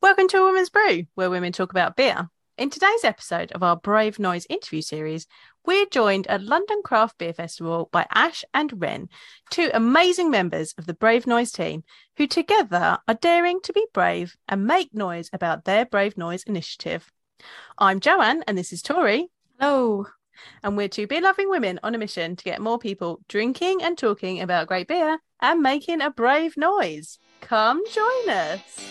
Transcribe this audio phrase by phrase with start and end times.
[0.00, 2.30] Welcome to a Woman's Brew, where women talk about beer.
[2.56, 5.26] In today's episode of our Brave Noise interview series,
[5.66, 9.08] we're joined at London Craft Beer Festival by Ash and Ren,
[9.50, 11.82] two amazing members of the Brave Noise team
[12.16, 17.10] who together are daring to be brave and make noise about their Brave Noise initiative.
[17.76, 19.26] I'm Joanne, and this is Tori.
[19.58, 20.06] Hello.
[20.62, 23.98] And we're two beer loving women on a mission to get more people drinking and
[23.98, 27.18] talking about great beer and making a brave noise.
[27.40, 28.88] Come join us.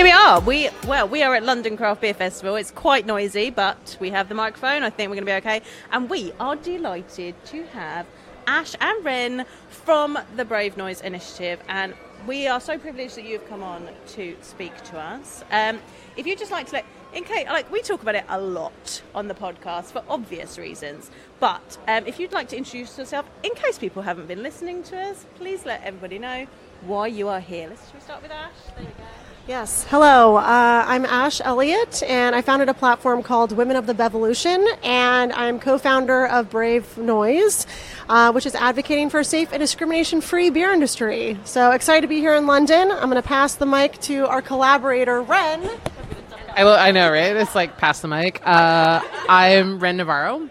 [0.00, 0.40] Here we are.
[0.40, 2.56] We well, we are at London Craft Beer Festival.
[2.56, 4.82] It's quite noisy, but we have the microphone.
[4.82, 5.60] I think we're going to be okay.
[5.92, 8.06] And we are delighted to have
[8.46, 11.62] Ash and Ren from the Brave Noise Initiative.
[11.68, 11.92] And
[12.26, 15.44] we are so privileged that you've come on to speak to us.
[15.50, 15.78] Um,
[16.16, 19.02] if you'd just like to let, in case, like we talk about it a lot
[19.14, 21.10] on the podcast for obvious reasons,
[21.40, 24.98] but um, if you'd like to introduce yourself, in case people haven't been listening to
[24.98, 26.46] us, please let everybody know
[26.86, 27.68] why you are here.
[27.68, 28.50] Let's we start with Ash.
[28.74, 29.19] There you go.
[29.48, 29.84] Yes.
[29.90, 30.36] Hello.
[30.36, 35.32] Uh, I'm Ash Elliott, and I founded a platform called Women of the Bevolution, and
[35.32, 37.66] I'm co-founder of Brave Noise,
[38.08, 41.36] uh, which is advocating for a safe and discrimination-free beer industry.
[41.44, 42.92] So excited to be here in London.
[42.92, 45.68] I'm going to pass the mic to our collaborator, Ren.
[46.54, 47.34] I, will, I know, right?
[47.34, 48.40] It's like pass the mic.
[48.44, 50.48] Uh, I'm Ren Navarro.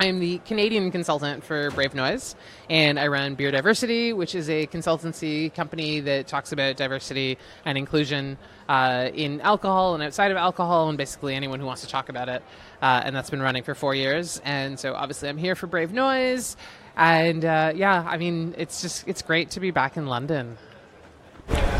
[0.00, 2.36] I'm the Canadian consultant for Brave Noise,
[2.70, 7.76] and I run Beer Diversity, which is a consultancy company that talks about diversity and
[7.76, 12.10] inclusion uh, in alcohol and outside of alcohol, and basically anyone who wants to talk
[12.10, 12.44] about it.
[12.80, 14.40] Uh, and that's been running for four years.
[14.44, 16.56] And so obviously, I'm here for Brave Noise,
[16.96, 20.58] and uh, yeah, I mean, it's just it's great to be back in London.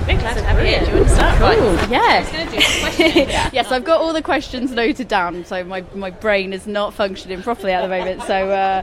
[0.08, 0.80] Very glad to have you here.
[0.80, 1.38] Do you want to start?
[1.38, 1.90] Right.
[1.90, 3.50] Yeah.
[3.52, 7.42] yes, I've got all the questions noted down, so my, my brain is not functioning
[7.42, 8.22] properly at the moment.
[8.22, 8.82] So, uh,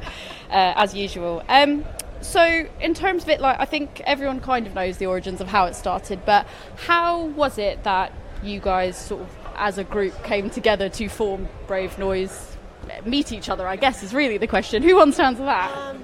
[0.52, 1.42] uh, as usual.
[1.50, 1.84] Um,
[2.22, 5.48] so, in terms of it, like I think everyone kind of knows the origins of
[5.48, 10.24] how it started, but how was it that you guys sort of, as a group,
[10.24, 12.56] came together to form Brave Noise?
[13.04, 14.84] Meet each other, I guess, is really the question.
[14.84, 15.96] Who wants to answer that?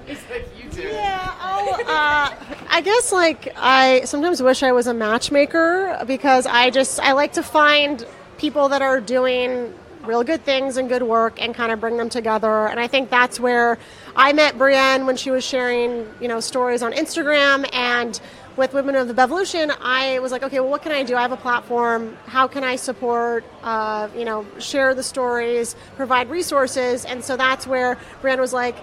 [0.78, 2.34] Yeah, I'll, uh,
[2.70, 7.34] I guess like I sometimes wish I was a matchmaker because I just I like
[7.34, 8.06] to find
[8.38, 9.74] people that are doing
[10.04, 12.66] real good things and good work and kind of bring them together.
[12.66, 13.78] And I think that's where
[14.16, 18.20] I met Brienne when she was sharing, you know, stories on Instagram and
[18.56, 21.16] with Women of the Bevolution, I was like, okay, well, what can I do?
[21.16, 22.16] I have a platform.
[22.26, 27.04] How can I support, uh, you know, share the stories, provide resources?
[27.04, 28.76] And so that's where Brienne was like,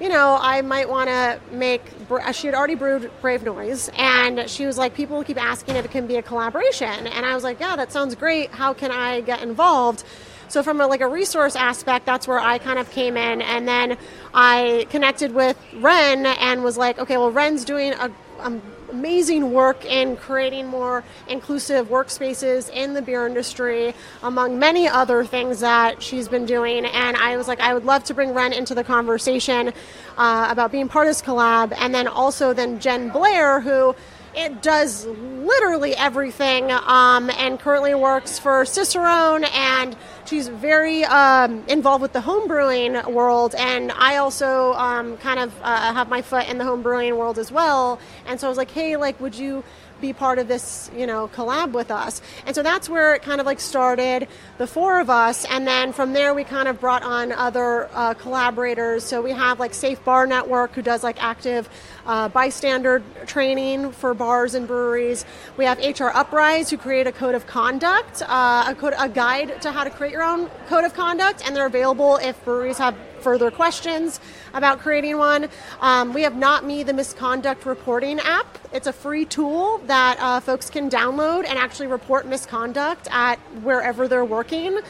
[0.00, 1.82] you know, I might want to make.
[2.10, 5.84] Uh, she had already brewed Brave Noise, and she was like, people keep asking if
[5.84, 8.50] it can be a collaboration, and I was like, yeah, that sounds great.
[8.50, 10.04] How can I get involved?
[10.48, 13.68] So from a, like a resource aspect, that's where I kind of came in, and
[13.68, 13.98] then
[14.32, 19.84] I connected with Ren and was like, okay, well, Ren's doing a, a amazing work
[19.84, 26.28] in creating more inclusive workspaces in the beer industry, among many other things that she's
[26.28, 26.84] been doing.
[26.84, 29.72] And I was like, I would love to bring Ren into the conversation
[30.16, 31.72] uh, about being part of this collab.
[31.76, 33.94] And then also then Jen Blair, who
[34.40, 42.00] it does literally everything um, and currently works for Cicerone and she's very um, involved
[42.00, 46.48] with the home brewing world and I also um, kind of uh, have my foot
[46.48, 49.34] in the home brewing world as well and so I was like hey like would
[49.34, 49.62] you
[50.00, 52.20] be part of this, you know, collab with us.
[52.46, 55.44] And so that's where it kind of like started, the four of us.
[55.44, 59.04] And then from there, we kind of brought on other uh, collaborators.
[59.04, 61.68] So we have like Safe Bar Network, who does like active
[62.10, 65.24] uh, bystander training for bars and breweries.
[65.56, 69.62] We have HR Uprise, who create a code of conduct, uh, a, code, a guide
[69.62, 71.46] to how to create your own code of conduct.
[71.46, 74.18] And they're available if breweries have further questions
[74.54, 75.48] about creating one.
[75.80, 78.58] Um, we have Not Me, the misconduct reporting app.
[78.72, 84.08] It's a free tool that uh, folks can download and actually report misconduct at wherever
[84.08, 84.80] they're working.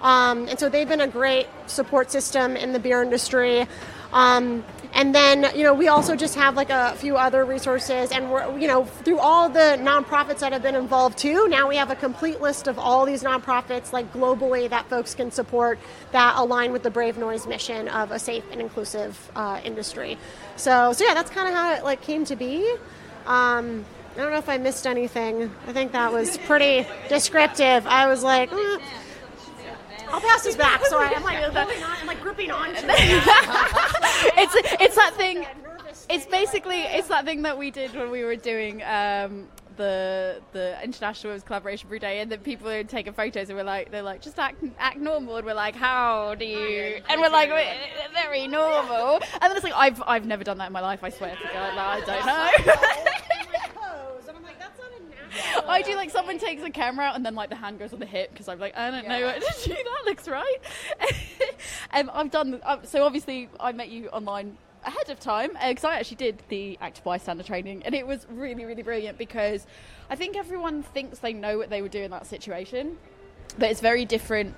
[0.00, 3.66] Um, and so they've been a great support system in the beer industry.
[4.12, 8.30] Um, and then, you know, we also just have like a few other resources, and
[8.30, 11.48] we're, you know, through all the nonprofits that have been involved too.
[11.48, 15.30] Now we have a complete list of all these nonprofits, like globally, that folks can
[15.30, 15.78] support
[16.12, 20.18] that align with the Brave Noise mission of a safe and inclusive uh, industry.
[20.56, 22.70] So, so yeah, that's kind of how it like came to be.
[23.26, 23.84] Um,
[24.14, 25.50] I don't know if I missed anything.
[25.68, 27.86] I think that was pretty descriptive.
[27.86, 28.52] I was like.
[28.52, 28.78] eh.
[30.12, 30.84] I'll pass this back.
[30.86, 32.84] Sorry, I'm like, I'm like gripping on to it.
[34.36, 35.46] it's it's that thing.
[36.08, 40.82] It's basically it's that thing that we did when we were doing um, the the
[40.82, 44.02] International Women's Collaboration Brew Day, and then people are taking photos, and we're like, they're
[44.02, 47.00] like, just act act normal, and we're like, how do you?
[47.08, 47.74] And we're like, we're
[48.12, 49.20] very normal.
[49.40, 51.04] And then it's like, I've I've never done that in my life.
[51.04, 53.26] I swear to God, like, I don't know.
[55.68, 58.00] I do like someone takes a camera out and then like the hand goes on
[58.00, 59.74] the hip because I'm like I don't know what to do.
[59.74, 60.58] That looks right.
[61.92, 63.04] um, I've done um, so.
[63.04, 67.42] Obviously, I met you online ahead of time because I actually did the active bystander
[67.42, 69.66] training and it was really really brilliant because
[70.08, 72.96] I think everyone thinks they know what they would do in that situation,
[73.58, 74.54] but it's very different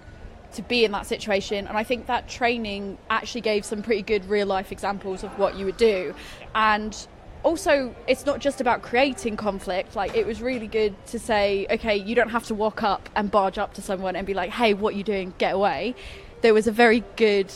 [0.54, 4.28] to be in that situation and I think that training actually gave some pretty good
[4.28, 6.14] real life examples of what you would do
[6.54, 7.06] and
[7.42, 9.96] also it's not just about creating conflict.
[9.96, 13.30] Like it was really good to say okay you don't have to walk up and
[13.30, 15.34] barge up to someone and be like hey what are you doing?
[15.38, 15.94] Get away.
[16.42, 17.52] There was a very good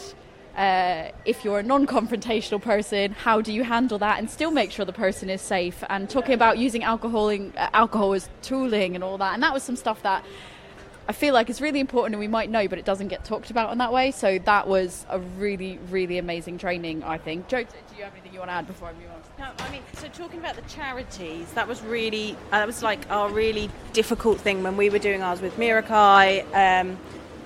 [0.56, 4.85] uh, if you're a non-confrontational person how do you handle that and still make sure
[4.85, 5.85] the person is safe?
[5.91, 9.35] And talking about using alcohol, uh, alcohol as tooling and all that.
[9.35, 10.25] And that was some stuff that
[11.08, 13.50] I feel like it's really important and we might know, but it doesn't get talked
[13.50, 14.11] about in that way.
[14.11, 17.47] So that was a really, really amazing training, I think.
[17.47, 19.23] Joe, do you have anything you want to add before I move on?
[19.38, 23.29] No, I mean, so talking about the charities, that was really, that was like our
[23.31, 26.44] really difficult thing when we were doing ours with Mirakai.
[26.55, 26.99] Um,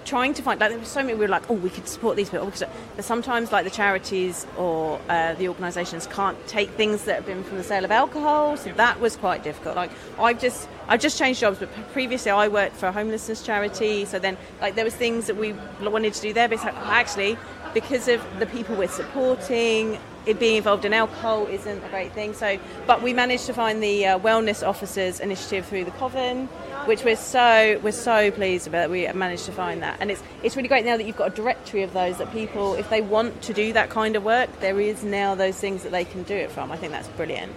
[0.04, 2.16] trying to find like there was so many we were like oh we could support
[2.16, 2.50] these people
[2.96, 7.44] but sometimes like the charities or uh, the organisations can't take things that have been
[7.44, 9.76] from the sale of alcohol so that was quite difficult.
[9.76, 14.04] Like I've just I just changed jobs but previously I worked for a homelessness charity
[14.04, 17.36] so then like there was things that we wanted to do there but like, actually
[17.74, 22.34] because of the people we're supporting it being involved in alcohol isn't a great thing.
[22.34, 26.46] So, but we managed to find the uh, wellness officers initiative through the Coven,
[26.86, 28.90] which we're so we're so pleased about.
[28.90, 31.34] We managed to find that, and it's it's really great now that you've got a
[31.34, 34.80] directory of those that people, if they want to do that kind of work, there
[34.80, 36.70] is now those things that they can do it from.
[36.70, 37.52] I think that's brilliant,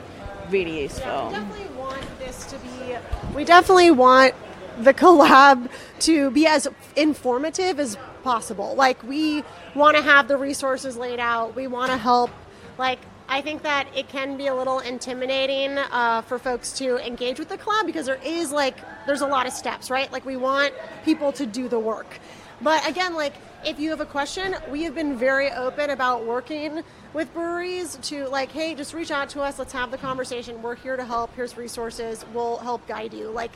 [0.49, 1.07] really useful.
[1.07, 3.35] Yeah, we definitely want this to be.
[3.35, 4.35] We definitely want
[4.79, 5.69] the collab
[5.99, 8.73] to be as informative as possible.
[8.75, 9.43] Like we
[9.75, 11.55] want to have the resources laid out.
[11.55, 12.31] We want to help
[12.77, 17.39] like I think that it can be a little intimidating uh, for folks to engage
[17.39, 20.11] with the club because there is like there's a lot of steps, right?
[20.11, 20.73] Like we want
[21.05, 22.19] people to do the work.
[22.61, 23.33] But again, like
[23.65, 26.83] if you have a question, we have been very open about working
[27.13, 29.57] with breweries to like, hey, just reach out to us.
[29.57, 30.61] Let's have the conversation.
[30.61, 31.33] We're here to help.
[31.35, 32.25] Here's resources.
[32.33, 33.29] We'll help guide you.
[33.29, 33.51] Like,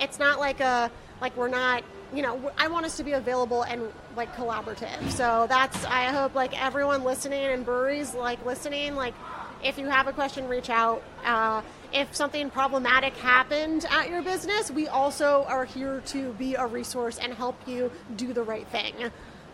[0.00, 0.90] it's not like a
[1.20, 1.82] like we're not
[2.14, 5.10] you know, I want us to be available and like collaborative.
[5.10, 9.14] So that's I hope like everyone listening and breweries like listening like
[9.62, 11.02] if you have a question, reach out.
[11.24, 11.62] Uh,
[11.92, 17.18] if something problematic happened at your business, we also are here to be a resource
[17.18, 18.94] and help you do the right thing.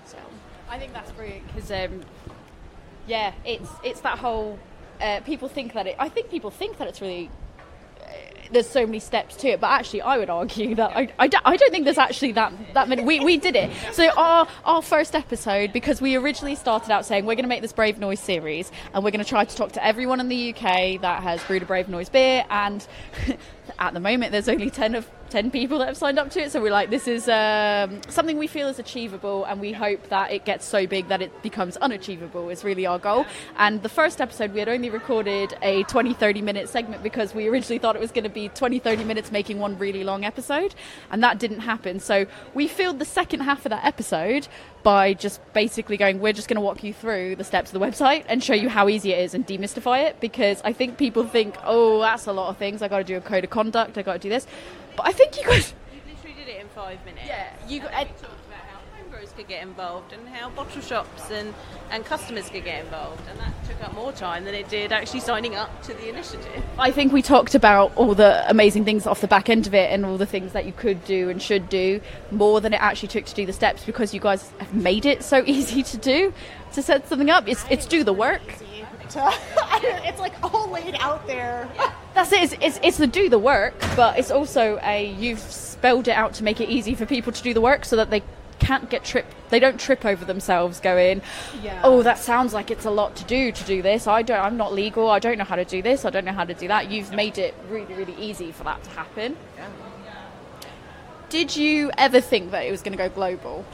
[0.05, 0.19] So
[0.69, 2.00] I think that's brilliant because um,
[3.06, 4.58] yeah, it's it's that whole.
[5.00, 5.96] Uh, people think that it.
[5.98, 7.28] I think people think that it's really
[8.52, 9.60] there's so many steps to it.
[9.60, 12.52] But actually, I would argue that I, I, don't, I don't think there's actually that
[12.75, 13.04] that many.
[13.04, 13.70] We, we did it.
[13.93, 17.62] So our our first episode, because we originally started out saying we're going to make
[17.62, 20.54] this Brave Noise series, and we're going to try to talk to everyone in the
[20.54, 22.87] UK that has brewed a Brave Noise beer, and
[23.78, 26.52] at the moment there's only 10 of 10 people that have signed up to it
[26.52, 30.31] so we're like this is um, something we feel is achievable and we hope that
[30.31, 33.25] it gets so big that it becomes unachievable is really our goal
[33.56, 37.49] and the first episode we had only recorded a 20 30 minute segment because we
[37.49, 40.75] originally thought it was going to be 20 30 minutes making one really long episode
[41.11, 44.46] and that didn't happen so we filled the second half of that episode
[44.82, 47.84] by just basically going, we're just going to walk you through the steps of the
[47.84, 51.24] website and show you how easy it is and demystify it because I think people
[51.24, 52.82] think, oh, that's a lot of things.
[52.82, 53.96] I got to do a code of conduct.
[53.96, 54.46] I got to do this,
[54.96, 55.75] but I think you guys.
[55.93, 57.27] You literally did it in five minutes.
[57.27, 57.81] Yeah, you.
[57.81, 58.81] Got, and, talked about how
[59.13, 61.55] homebrewers could get involved and how bottle shops and,
[61.91, 63.22] and customers could get involved.
[63.29, 66.63] And that took up more time than it did actually signing up to the initiative.
[66.79, 69.91] I think we talked about all the amazing things off the back end of it
[69.91, 73.08] and all the things that you could do and should do more than it actually
[73.08, 76.32] took to do the steps because you guys have made it so easy to do
[76.72, 77.49] to set something up.
[77.49, 78.43] It's, it's do the work.
[79.15, 81.69] it's like all laid out there.
[82.14, 82.42] That's it.
[82.42, 86.34] It's, it's, it's the do the work, but it's also a you've spelled it out
[86.34, 88.22] to make it easy for people to do the work so that they
[88.58, 89.34] can't get tripped.
[89.50, 91.22] They don't trip over themselves going,
[91.62, 91.81] yeah.
[91.82, 94.06] "Oh, that sounds like it's a lot to do to do this.
[94.06, 94.40] I don't.
[94.40, 95.10] I'm not legal.
[95.10, 96.04] I don't know how to do this.
[96.04, 98.82] I don't know how to do that." You've made it really, really easy for that
[98.84, 99.36] to happen.
[99.56, 99.69] Yeah.
[101.28, 103.64] Did you ever think that it was going to go global?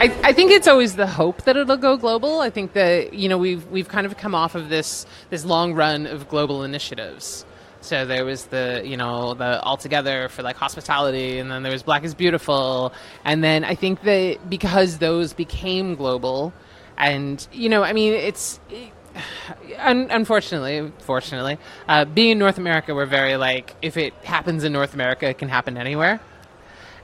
[0.00, 2.40] I, I, think it's always the hope that it'll go global.
[2.40, 5.74] I think that you know we've we've kind of come off of this this long
[5.74, 7.44] run of global initiatives.
[7.80, 11.72] So there was the you know the all together for like hospitality, and then there
[11.72, 12.92] was Black is Beautiful,
[13.24, 16.52] and then I think that because those became global,
[16.96, 18.58] and you know I mean it's
[19.78, 24.72] un- unfortunately, fortunately, uh, being in North America, we're very like if it happens in
[24.72, 26.20] North America, it can happen anywhere,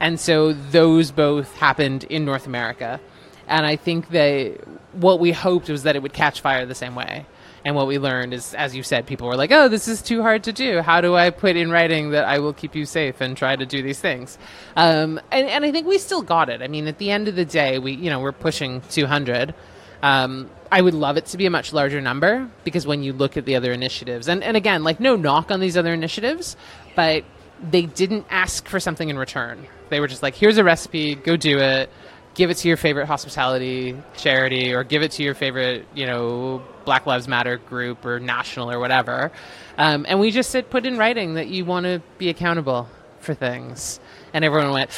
[0.01, 3.01] and so those both happened in North America,
[3.47, 4.57] and I think that
[4.93, 7.27] what we hoped was that it would catch fire the same way.
[7.63, 10.23] And what we learned is, as you said, people were like, "Oh, this is too
[10.23, 10.81] hard to do.
[10.81, 13.67] How do I put in writing that I will keep you safe and try to
[13.67, 14.39] do these things?"
[14.77, 16.63] Um, and, and I think we still got it.
[16.63, 19.55] I mean, at the end of the day, we you know we're pushing 200.
[20.03, 23.37] Um, I would love it to be a much larger number because when you look
[23.37, 26.57] at the other initiatives, and, and again, like no knock on these other initiatives,
[26.95, 27.25] but
[27.63, 29.67] they didn't ask for something in return.
[29.89, 31.91] They were just like, here's a recipe, go do it,
[32.35, 36.63] give it to your favorite hospitality charity, or give it to your favorite, you know,
[36.85, 39.31] Black Lives Matter group or national or whatever.
[39.77, 42.89] Um, and we just said, put in writing that you want to be accountable
[43.21, 44.01] for things.
[44.33, 44.91] And everyone went,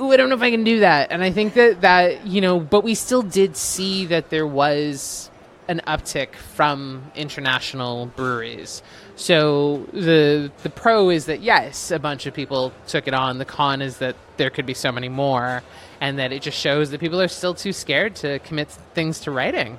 [0.00, 1.12] ooh, I don't know if I can do that.
[1.12, 5.30] And I think that that you know, but we still did see that there was
[5.68, 8.82] an uptick from international breweries.
[9.16, 13.38] So the the pro is that yes, a bunch of people took it on.
[13.38, 15.62] The con is that there could be so many more,
[16.00, 19.30] and that it just shows that people are still too scared to commit things to
[19.30, 19.78] writing.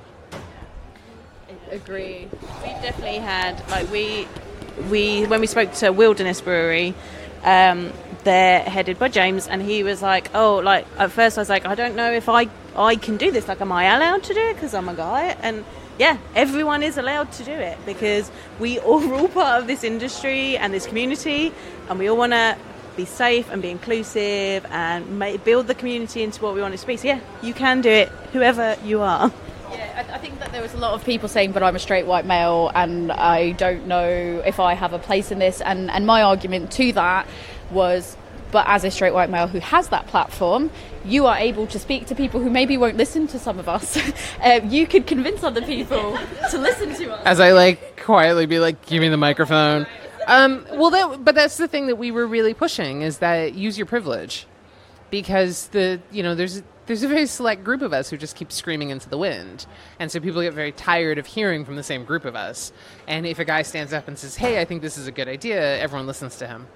[1.71, 2.27] Agree.
[2.61, 4.27] We've definitely had like we
[4.89, 6.93] we when we spoke to Wilderness Brewery.
[7.43, 7.91] Um,
[8.23, 11.65] they're headed by James, and he was like, "Oh, like at first I was like,
[11.65, 13.47] I don't know if I I can do this.
[13.47, 15.65] Like, am I allowed to do it because I'm a guy?" And
[15.97, 19.83] yeah, everyone is allowed to do it because we all are all part of this
[19.83, 21.53] industry and this community,
[21.89, 22.57] and we all want to
[22.95, 26.77] be safe and be inclusive and make, build the community into what we want it
[26.77, 26.97] to be.
[26.97, 29.31] So yeah, you can do it, whoever you are.
[29.71, 31.79] Yeah, I, I think that there was a lot of people saying, "But I'm a
[31.79, 35.89] straight white male, and I don't know if I have a place in this." And
[35.89, 37.27] and my argument to that
[37.71, 38.15] was
[38.53, 40.69] but as a straight white male who has that platform,
[41.03, 43.98] you are able to speak to people who maybe won't listen to some of us.
[44.39, 46.17] uh, you could convince other people
[46.51, 47.25] to listen to us.
[47.25, 49.88] As I like quietly be like, give me the microphone.
[50.27, 53.77] Um, well, that, but that's the thing that we were really pushing is that use
[53.77, 54.45] your privilege,
[55.10, 58.50] because the you know there's there's a very select group of us who just keep
[58.51, 59.65] screaming into the wind,
[60.00, 62.72] and so people get very tired of hearing from the same group of us.
[63.05, 65.27] And if a guy stands up and says, "Hey, I think this is a good
[65.27, 66.67] idea," everyone listens to him.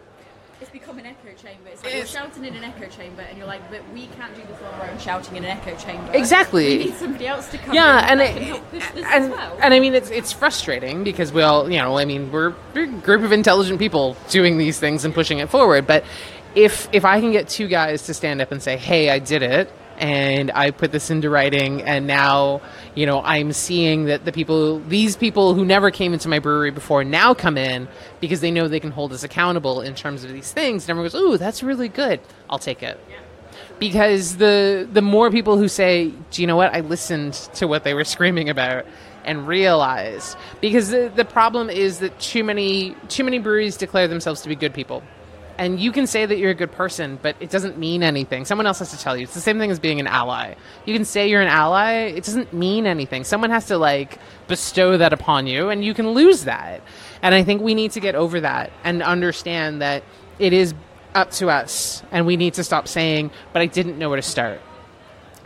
[0.59, 1.69] It's become an echo chamber.
[1.71, 4.41] It's like you're shouting in an echo chamber, and you're like, but we can't do
[4.41, 6.11] this on our own, shouting in an echo chamber.
[6.13, 6.77] Exactly.
[6.77, 7.75] We need somebody else to come.
[7.75, 9.57] yeah, in and it, can help push this and as well.
[9.61, 12.85] and I mean it's it's frustrating because we all you know I mean we're, we're
[12.85, 16.03] a group of intelligent people doing these things and pushing it forward, but
[16.55, 19.43] if if I can get two guys to stand up and say, "Hey, I did
[19.43, 22.61] it." And I put this into writing, and now,
[22.97, 26.71] you know, I'm seeing that the people, these people who never came into my brewery
[26.71, 27.87] before, now come in
[28.21, 30.83] because they know they can hold us accountable in terms of these things.
[30.83, 32.19] And everyone goes, "Ooh, that's really good.
[32.49, 32.99] I'll take it."
[33.79, 36.73] because the the more people who say, "Do you know what?
[36.73, 38.85] I listened to what they were screaming about."
[39.25, 44.41] And realized." because the, the problem is that too many too many breweries declare themselves
[44.41, 45.03] to be good people,
[45.57, 48.45] and you can say that you're a good person, but it doesn't mean anything.
[48.45, 49.23] Someone else has to tell you.
[49.23, 50.55] It's the same thing as being an ally.
[50.85, 53.23] You can say you're an ally, it doesn't mean anything.
[53.23, 56.81] Someone has to like bestow that upon you, and you can lose that.
[57.21, 60.03] And I think we need to get over that and understand that
[60.39, 60.73] it is
[61.15, 64.21] up to us, and we need to stop saying, "But I didn't know where to
[64.21, 64.61] start."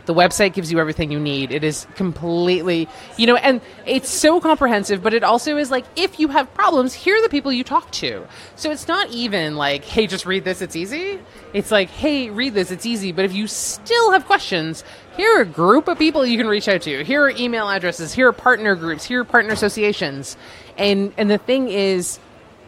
[0.06, 1.52] The website gives you everything you need.
[1.52, 6.18] It is completely, you know, and it's so comprehensive, but it also is like, if
[6.18, 8.26] you have problems, here are the people you talk to.
[8.56, 11.20] So it's not even like, hey, just read this, it's easy.
[11.52, 13.12] It's like, hey, read this, it's easy.
[13.12, 14.82] But if you still have questions,
[15.16, 17.04] here are a group of people you can reach out to.
[17.04, 18.12] Here are email addresses.
[18.12, 19.04] Here are partner groups.
[19.04, 20.36] Here are partner associations.
[20.78, 22.18] And, and the thing is,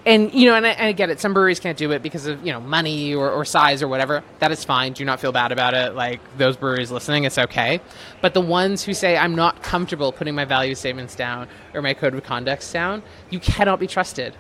[0.07, 1.21] and you know, and I, and I get it.
[1.21, 4.23] Some breweries can't do it because of you know money or, or size or whatever.
[4.39, 4.93] That is fine.
[4.93, 5.95] Do not feel bad about it.
[5.95, 7.81] Like those breweries listening, it's okay.
[8.21, 11.95] But the ones who say I'm not comfortable putting my value statements down or my
[11.95, 14.35] code of conducts down, you cannot be trusted.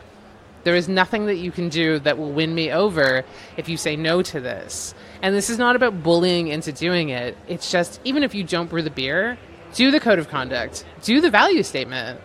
[0.64, 3.25] There is nothing that you can do that will win me over
[3.59, 4.94] if you say no to this.
[5.21, 7.37] And this is not about bullying into doing it.
[7.49, 9.38] It's just even if you don't brew the beer,
[9.75, 12.21] do the code of conduct, do the value statement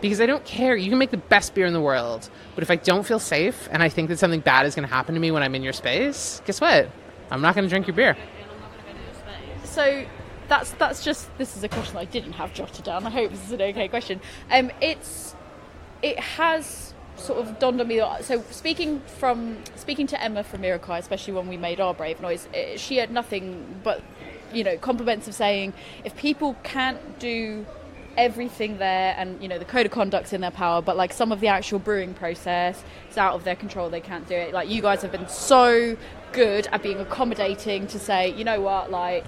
[0.00, 0.76] because I don't care.
[0.76, 3.68] You can make the best beer in the world, but if I don't feel safe
[3.72, 5.62] and I think that something bad is going to happen to me when I'm in
[5.62, 6.90] your space, guess what?
[7.30, 8.16] I'm not going to drink your beer.
[9.64, 10.04] so
[10.48, 13.06] that's that's just this is a question I didn't have jotted down.
[13.06, 14.20] I hope this is an okay question.
[14.50, 15.34] Um, it's
[16.02, 18.02] it has sort of dawned on me.
[18.22, 22.48] So speaking from speaking to Emma from Mirakai, especially when we made our Brave Noise,
[22.52, 24.02] eh, she had nothing but
[24.52, 25.72] you know compliments of saying
[26.04, 27.66] if people can't do
[28.16, 31.32] everything there and you know the code of conduct's in their power but like some
[31.32, 34.68] of the actual brewing process is out of their control they can't do it like
[34.68, 35.96] you guys have been so
[36.32, 39.24] good at being accommodating to say you know what like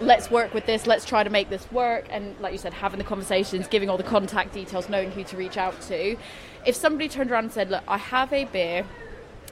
[0.00, 2.06] let's work with this, let's try to make this work.
[2.10, 5.36] And like you said, having the conversations, giving all the contact details, knowing who to
[5.36, 6.16] reach out to.
[6.66, 8.86] If somebody turned around and said, look, I have a beer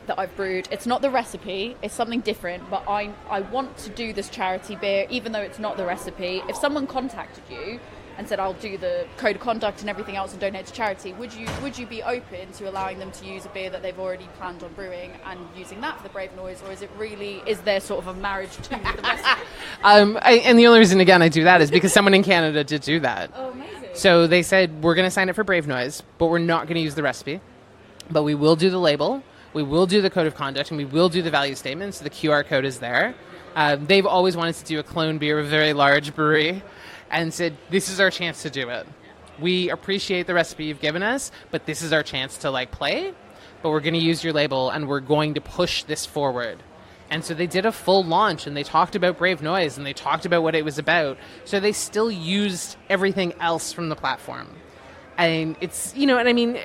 [0.07, 0.69] that I've brewed.
[0.71, 4.75] It's not the recipe, it's something different, but I, I want to do this charity
[4.75, 6.43] beer, even though it's not the recipe.
[6.49, 7.79] If someone contacted you
[8.19, 11.13] and said, I'll do the code of conduct and everything else and donate to charity,
[11.13, 13.99] would you, would you be open to allowing them to use a beer that they've
[13.99, 17.41] already planned on brewing and using that for the Brave Noise, or is it really,
[17.47, 19.41] is there sort of a marriage to the recipe?
[19.85, 22.65] Um, I, and the only reason, again, I do that is because someone in Canada
[22.65, 23.31] did do that.
[23.37, 23.91] Oh, amazing.
[23.95, 26.75] So they said, we're going to sign it for Brave Noise, but we're not going
[26.75, 27.41] to use the recipe.
[28.11, 29.23] But we will do the label,
[29.53, 31.95] we will do the code of conduct, and we will do the value statement.
[31.95, 33.15] So the QR code is there.
[33.55, 36.63] Uh, they've always wanted to do a clone beer, a very large brewery,
[37.11, 38.87] and said, this is our chance to do it.
[39.41, 43.15] We appreciate the recipe you've given us, but this is our chance to like play.
[43.63, 46.63] But we're going to use your label, and we're going to push this forward.
[47.11, 49.95] And so they did a full launch and they talked about Brave Noise and they
[49.95, 51.17] talked about what it was about.
[51.45, 54.49] So they still used everything else from the platform.
[55.17, 56.59] And it's, you know, and I mean,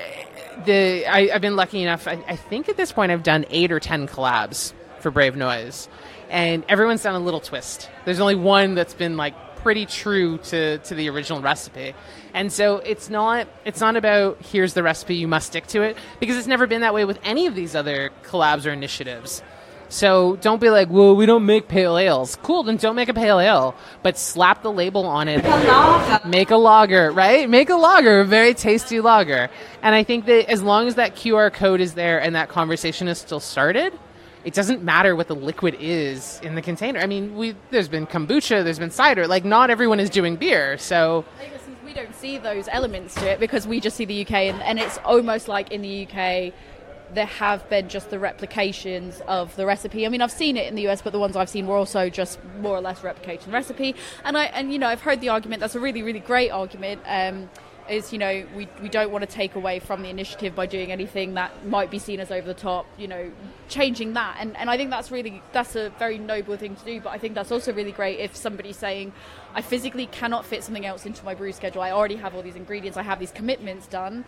[0.66, 3.72] the I, have been lucky enough, I, I think at this point I've done eight
[3.72, 5.88] or ten collabs for Brave Noise.
[6.30, 7.90] And everyone's done a little twist.
[8.06, 11.96] There's only one that's been like pretty true to, to the original recipe.
[12.34, 15.98] And so it's not it's not about here's the recipe, you must stick to it,
[16.20, 19.42] because it's never been that way with any of these other collabs or initiatives.
[19.90, 22.36] So don't be like, well, we don't make pale ales.
[22.42, 25.44] Cool, then don't make a pale ale, but slap the label on it.
[26.26, 27.48] Make a lager, right?
[27.48, 29.52] Make a lager, a very tasty lager.
[29.84, 33.08] And I think that as long as that QR code is there and that conversation
[33.08, 33.94] is still started,
[34.44, 37.00] it doesn't matter what the liquid is in the container.
[37.00, 39.28] I mean, we there's been kombucha, there's been cider.
[39.28, 41.26] Like not everyone is doing beer, so
[41.86, 44.80] we don't see those elements to it because we just see the UK, and, and
[44.80, 46.54] it's almost like in the UK
[47.14, 50.06] there have been just the replications of the recipe.
[50.06, 52.10] I mean, I've seen it in the US, but the ones I've seen were also
[52.10, 53.96] just more or less replicating the recipe.
[54.24, 55.60] And I and you know I've heard the argument.
[55.62, 57.02] That's a really really great argument.
[57.06, 57.50] Um,
[57.90, 60.92] is you know we, we don't want to take away from the initiative by doing
[60.92, 63.32] anything that might be seen as over the top you know
[63.70, 67.02] changing that and, and I think that's really that's a very noble thing to do
[67.02, 69.14] but I think that's also really great if somebody's saying
[69.54, 72.56] I physically cannot fit something else into my brew schedule I already have all these
[72.56, 74.26] ingredients I have these commitments done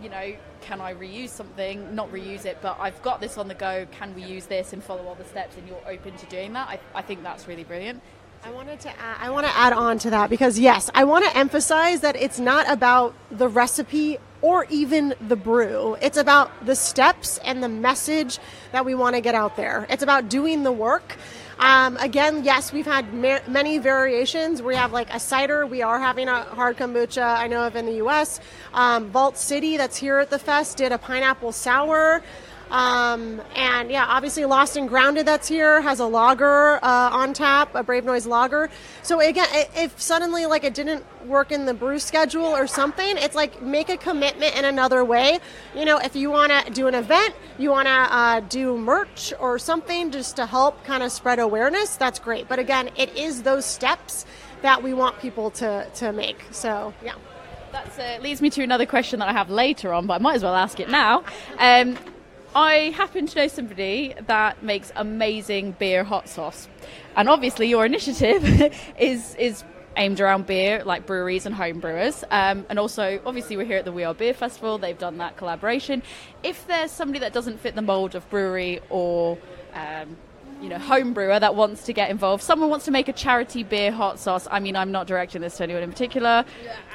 [0.00, 1.94] you know, can I reuse something?
[1.94, 3.86] Not reuse it, but I've got this on the go.
[3.92, 5.56] Can we use this and follow all the steps?
[5.56, 6.68] And you're open to doing that.
[6.68, 8.02] I, I think that's really brilliant.
[8.44, 11.24] I wanted to add, I want to add on to that because yes, I want
[11.26, 15.96] to emphasize that it's not about the recipe or even the brew.
[16.02, 18.40] It's about the steps and the message
[18.72, 19.86] that we want to get out there.
[19.88, 21.16] It's about doing the work.
[21.60, 24.60] Um, again, yes, we've had ma- many variations.
[24.60, 25.64] We have like a cider.
[25.64, 27.22] We are having a hard kombucha.
[27.22, 28.40] I know of in the U.S.
[28.74, 32.24] Um, Vault City, that's here at the fest, did a pineapple sour.
[32.72, 37.74] Um, and yeah, obviously Lost and Grounded that's here has a lager uh, on tap,
[37.74, 38.70] a Brave Noise lager.
[39.02, 43.34] So again, if suddenly like it didn't work in the brew schedule or something, it's
[43.34, 45.38] like make a commitment in another way.
[45.76, 49.34] You know, if you want to do an event, you want to uh, do merch
[49.38, 52.48] or something just to help kind of spread awareness, that's great.
[52.48, 54.24] But again, it is those steps
[54.62, 56.42] that we want people to, to make.
[56.52, 57.16] So yeah.
[57.72, 60.36] That uh, leads me to another question that I have later on, but I might
[60.36, 61.24] as well ask it now.
[61.58, 61.96] Um,
[62.54, 66.68] I happen to know somebody that makes amazing beer hot sauce,
[67.16, 68.44] and obviously your initiative
[68.98, 69.64] is is
[69.96, 72.24] aimed around beer, like breweries and home brewers.
[72.30, 74.78] Um, and also, obviously, we're here at the We Are Beer Festival.
[74.78, 76.02] They've done that collaboration.
[76.42, 79.38] If there's somebody that doesn't fit the mold of brewery or
[79.74, 80.16] um,
[80.62, 82.42] you know, home brewer that wants to get involved.
[82.42, 84.46] Someone wants to make a charity beer hot sauce.
[84.50, 86.44] I mean, I'm not directing this to anyone in particular.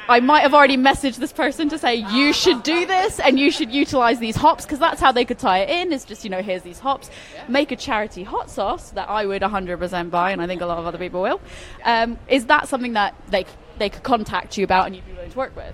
[0.09, 3.51] I might have already messaged this person to say you should do this and you
[3.51, 5.91] should utilize these hops because that's how they could tie it in.
[5.91, 7.09] Is just you know, here's these hops.
[7.47, 10.77] Make a charity hot sauce that I would 100% buy, and I think a lot
[10.77, 11.41] of other people will.
[11.83, 13.45] Um, is that something that they
[13.77, 15.73] they could contact you about and you'd be willing to work with?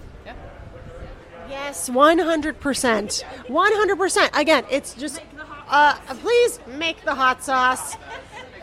[1.49, 3.23] Yes, 100%.
[3.47, 4.29] 100%.
[4.39, 5.21] Again, it's just
[5.69, 7.95] uh, please make the hot sauce.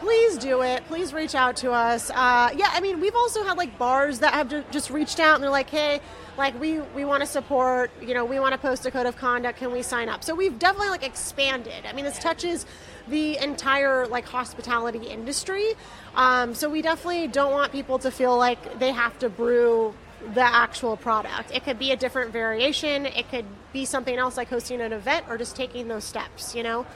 [0.00, 0.82] Please do it.
[0.86, 2.08] Please reach out to us.
[2.08, 5.44] Uh, yeah, I mean, we've also had like bars that have just reached out and
[5.44, 6.00] they're like, hey,
[6.38, 7.90] like we we want to support.
[8.00, 9.58] You know, we want to post a code of conduct.
[9.58, 10.24] Can we sign up?
[10.24, 11.84] So we've definitely like expanded.
[11.86, 12.64] I mean, this touches
[13.08, 15.74] the entire like hospitality industry.
[16.14, 19.94] Um, so we definitely don't want people to feel like they have to brew
[20.32, 21.50] the actual product.
[21.54, 23.04] It could be a different variation.
[23.04, 26.62] It could be something else like hosting an event or just taking those steps, you
[26.62, 26.86] know?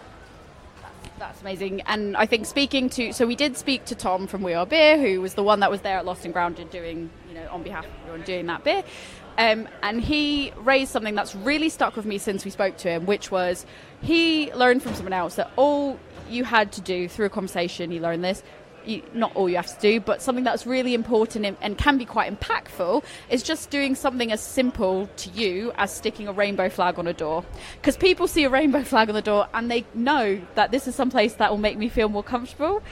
[1.26, 1.80] That's amazing.
[1.86, 5.00] And I think speaking to, so we did speak to Tom from We Are Beer,
[5.00, 7.62] who was the one that was there at Lost and Grounded doing, you know, on
[7.62, 8.84] behalf of everyone doing that beer.
[9.38, 13.06] Um, and he raised something that's really stuck with me since we spoke to him,
[13.06, 13.64] which was
[14.02, 18.00] he learned from someone else that all you had to do through a conversation, he
[18.00, 18.42] learned this,
[18.86, 21.98] you, not all you have to do, but something that's really important and, and can
[21.98, 26.68] be quite impactful is just doing something as simple to you as sticking a rainbow
[26.68, 27.44] flag on a door.
[27.76, 30.94] Because people see a rainbow flag on the door and they know that this is
[30.94, 32.82] some place that will make me feel more comfortable.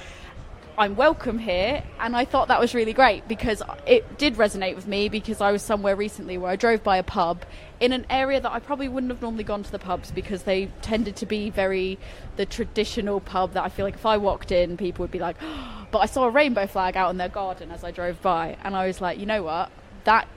[0.79, 4.87] I'm welcome here, and I thought that was really great because it did resonate with
[4.87, 7.45] me because I was somewhere recently where I drove by a pub
[7.83, 10.67] in an area that I probably wouldn't have normally gone to the pubs because they
[10.83, 11.99] tended to be very
[12.37, 15.37] the traditional pub that I feel like if I walked in, people would be like,
[15.43, 18.57] oh, but I saw a rainbow flag out in their garden as I drove by,
[18.63, 19.71] and I was like, you know what,
[20.05, 20.29] that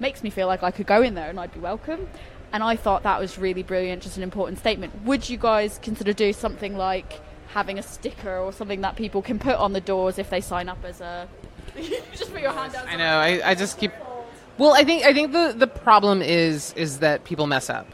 [0.00, 2.08] makes me feel like I could go in there and I'd be welcome.
[2.52, 5.04] And I thought that was really brilliant, just an important statement.
[5.04, 7.20] Would you guys consider doing something like?
[7.52, 10.68] having a sticker or something that people can put on the doors if they sign
[10.68, 11.28] up as a.
[12.14, 12.86] just put your hand out.
[12.88, 13.18] I know.
[13.18, 13.92] I, I just keep.
[14.60, 17.86] Well, I think I think the the problem is is that people mess up.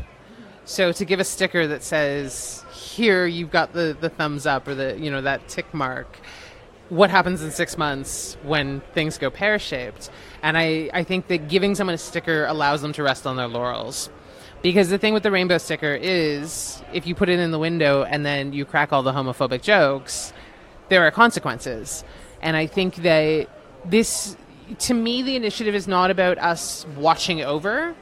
[0.64, 4.74] So to give a sticker that says here you've got the the thumbs up or
[4.74, 6.18] the you know that tick mark.
[6.88, 10.10] What happens in six months when things go pear shaped?
[10.42, 13.46] And I, I think that giving someone a sticker allows them to rest on their
[13.46, 14.10] laurels.
[14.60, 18.02] Because the thing with the rainbow sticker is if you put it in the window
[18.02, 20.32] and then you crack all the homophobic jokes,
[20.88, 22.02] there are consequences.
[22.40, 23.48] And I think that
[23.84, 24.36] this,
[24.78, 27.94] to me, the initiative is not about us watching over.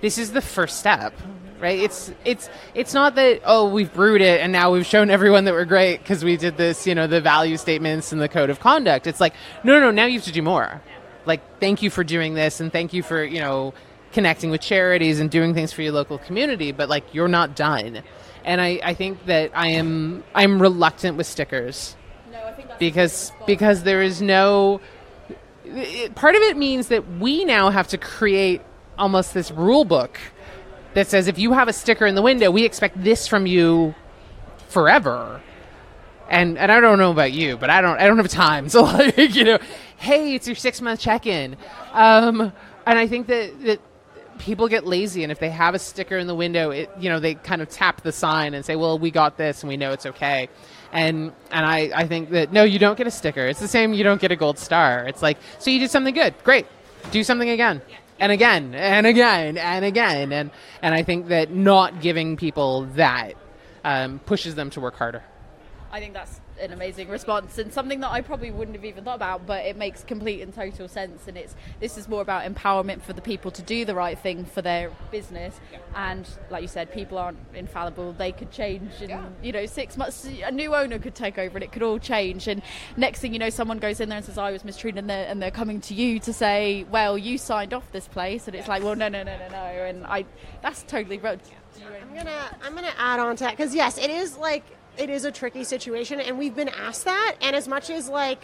[0.00, 1.12] This is the first step,
[1.60, 1.78] right?
[1.78, 5.54] It's it's it's not that oh we've brewed it and now we've shown everyone that
[5.54, 8.60] we're great because we did this, you know, the value statements and the code of
[8.60, 9.06] conduct.
[9.06, 9.34] It's like
[9.64, 9.90] no, no, no.
[9.90, 10.80] Now you have to do more.
[11.26, 13.74] Like thank you for doing this and thank you for you know
[14.12, 18.02] connecting with charities and doing things for your local community, but like you're not done.
[18.44, 21.96] And I, I think that I am I'm reluctant with stickers.
[22.30, 24.80] No, because because there is no
[25.76, 28.62] it, part of it means that we now have to create
[28.98, 30.18] almost this rule book
[30.94, 33.94] that says if you have a sticker in the window, we expect this from you
[34.68, 35.40] forever.
[36.30, 38.68] And and I don't know about you, but I don't I don't have time.
[38.68, 39.58] So like you know,
[39.96, 41.56] hey, it's your six month check in.
[41.92, 42.52] Um,
[42.86, 43.80] and I think that, that
[44.38, 47.18] people get lazy and if they have a sticker in the window it you know
[47.18, 49.92] they kind of tap the sign and say well we got this and we know
[49.92, 50.48] it's okay
[50.92, 53.46] and and I, I think that no you don't get a sticker.
[53.46, 55.06] It's the same you don't get a gold star.
[55.06, 56.34] It's like so you did something good.
[56.44, 56.66] Great.
[57.10, 57.82] Do something again.
[58.20, 60.32] And again and again and again.
[60.32, 60.50] And
[60.82, 63.34] and i think that not giving people that
[63.84, 65.22] um, pushes them to work harder.
[65.90, 69.16] I think that's an amazing response and something that I probably wouldn't have even thought
[69.16, 71.28] about, but it makes complete and total sense.
[71.28, 74.44] And it's this is more about empowerment for the people to do the right thing
[74.44, 75.58] for their business.
[75.72, 75.78] Yeah.
[75.94, 78.92] And like you said, people aren't infallible; they could change.
[79.00, 79.24] And yeah.
[79.42, 82.48] you know, six months, a new owner could take over, and it could all change.
[82.48, 82.62] And
[82.96, 85.26] next thing you know, someone goes in there and says, "I was mistreated," and they're,
[85.26, 88.68] and they're coming to you to say, "Well, you signed off this place," and it's
[88.68, 90.24] like, "Well, no, no, no, no, no," and I
[90.62, 91.18] that's totally.
[91.18, 94.64] I'm gonna I'm gonna add on to that because yes, it is like
[94.98, 97.36] it is a tricky situation, and we've been asked that.
[97.40, 98.42] And as much as like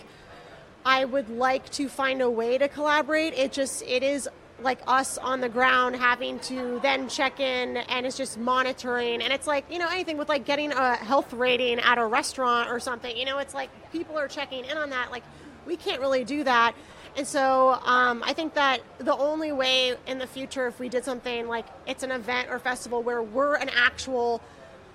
[0.84, 4.28] I would like to find a way to collaborate, it just it is
[4.60, 9.32] like us on the ground having to then check in and it's just monitoring and
[9.32, 12.78] it's like you know anything with like getting a health rating at a restaurant or
[12.78, 15.24] something you know it's like people are checking in on that like
[15.66, 16.72] we can't really do that
[17.16, 21.04] and so um, i think that the only way in the future if we did
[21.04, 24.40] something like it's an event or festival where we're an actual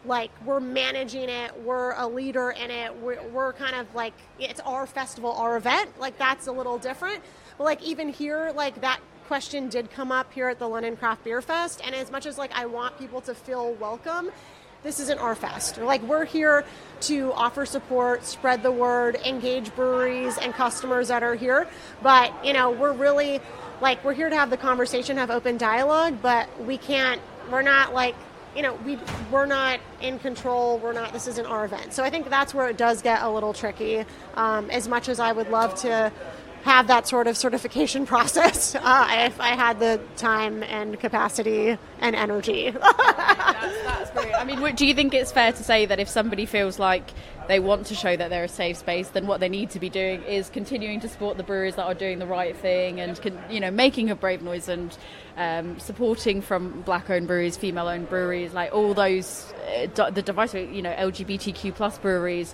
[0.05, 4.59] like we're managing it we're a leader in it we're, we're, kind of like it's
[4.61, 7.21] our festival our event like that's a little different.
[7.57, 11.23] But like even here like that question did come up here at the london craft
[11.23, 14.31] beer fest and as much as like i want people to feel welcome
[14.81, 15.77] this isn't our fest.
[15.77, 16.63] Like we're here
[17.01, 21.67] to offer support spread the word engage breweries and customers that are here.
[22.01, 23.41] But you know we're really
[23.81, 27.93] like we're here to have the conversation have open dialogue but we can't we're not
[27.93, 28.15] like
[28.59, 28.99] you know, we
[29.31, 30.79] we're not in control.
[30.79, 31.13] We're not.
[31.13, 31.93] This isn't our event.
[31.93, 34.03] So I think that's where it does get a little tricky.
[34.33, 36.11] Um, as much as I would love to
[36.63, 42.15] have that sort of certification process, uh, if I had the time and capacity and
[42.17, 42.71] energy.
[42.71, 44.33] that's, that's great.
[44.33, 47.11] I mean, do you think it's fair to say that if somebody feels like
[47.49, 49.89] they want to show that they're a safe space, then what they need to be
[49.89, 53.59] doing is continuing to support the breweries that are doing the right thing and you
[53.59, 54.95] know making a brave noise and
[55.35, 59.51] um, supporting from black-owned breweries, female-owned breweries, like all those
[59.97, 62.53] uh, the device, you know, LGBTQ plus breweries,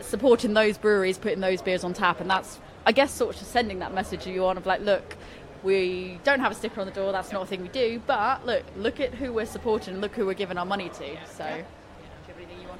[0.00, 3.78] supporting those breweries, putting those beers on tap, and that's I guess sort of sending
[3.78, 5.16] that message to you on of like, look,
[5.62, 7.12] we don't have a sticker on the door.
[7.12, 8.02] That's not a thing we do.
[8.06, 10.02] But look, look at who we're supporting.
[10.02, 11.16] Look who we're giving our money to.
[11.34, 11.64] So.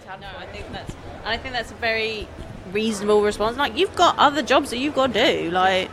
[0.07, 2.29] No, I think that's and I think that's a very
[2.73, 3.57] reasonable response.
[3.57, 5.51] Like you've got other jobs that you've got to do.
[5.51, 5.91] Like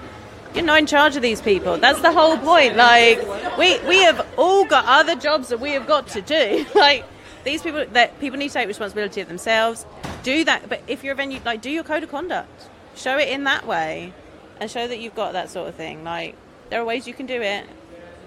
[0.53, 1.77] you're not in charge of these people.
[1.77, 2.75] That's the whole point.
[2.75, 3.19] Like
[3.57, 6.65] we we have all got other jobs that we have got to do.
[6.75, 7.05] Like
[7.43, 9.85] these people that people need to take responsibility of themselves.
[10.23, 10.69] Do that.
[10.69, 12.69] But if you're a venue, like do your code of conduct.
[12.95, 14.13] show it in that way,
[14.59, 16.03] and show that you've got that sort of thing.
[16.03, 16.35] Like
[16.69, 17.65] there are ways you can do it,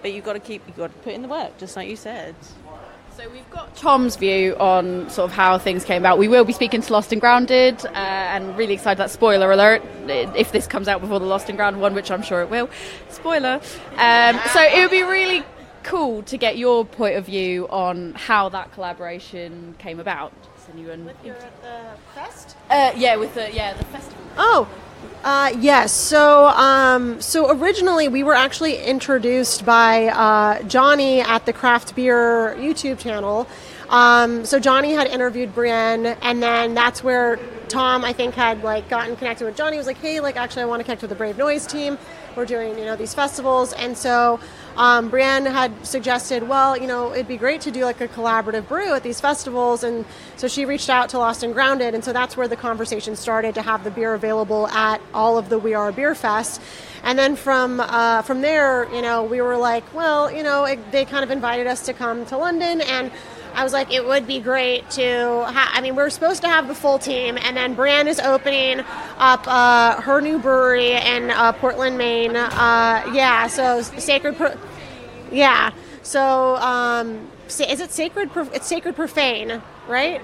[0.02, 1.96] but you've got to keep you've got to put in the work, just like you
[1.96, 2.34] said.
[3.16, 6.18] So we've got Tom's view on sort of how things came about.
[6.18, 8.98] We will be speaking to Lost and Grounded, uh, and really excited.
[8.98, 9.82] That spoiler alert!
[10.08, 12.68] If this comes out before the Lost and Grounded one, which I'm sure it will,
[13.10, 13.60] spoiler.
[13.96, 15.44] Um, so it would be really
[15.84, 20.32] cool to get your point of view on how that collaboration came about.
[20.76, 21.82] With your the
[22.14, 22.56] fest?
[22.70, 24.24] Uh, yeah, with the yeah the festival.
[24.38, 24.68] Oh,
[25.22, 25.92] uh, yes.
[25.92, 32.54] So, um, so originally we were actually introduced by uh, Johnny at the Craft Beer
[32.58, 33.46] YouTube channel.
[33.88, 37.38] Um, so Johnny had interviewed Brienne, and then that's where
[37.68, 39.76] Tom, I think, had like gotten connected with Johnny.
[39.76, 41.98] He was like, "Hey, like actually, I want to connect with the Brave Noise team.
[42.36, 44.40] We're doing you know these festivals," and so
[44.76, 48.68] um, Brienne had suggested, well, you know, it'd be great to do like a collaborative
[48.68, 50.04] brew at these festivals, and
[50.36, 53.54] so she reached out to Lost and Grounded, and so that's where the conversation started
[53.54, 56.60] to have the beer available at all of the We Are Beer Fest.
[57.04, 60.90] And then from uh, from there, you know, we were like, well, you know, it,
[60.90, 63.12] they kind of invited us to come to London, and
[63.54, 65.44] I was like, it would be great to.
[65.46, 68.18] Ha- I mean, we are supposed to have the full team, and then Brienne is
[68.20, 68.80] opening
[69.18, 72.36] up uh, her new brewery in uh, Portland, Maine.
[72.36, 74.36] Uh, yeah, so Sacred.
[74.36, 74.56] Pro-
[75.30, 75.70] yeah,
[76.02, 78.30] so um, is it Sacred?
[78.52, 80.20] It's Sacred Profane, right?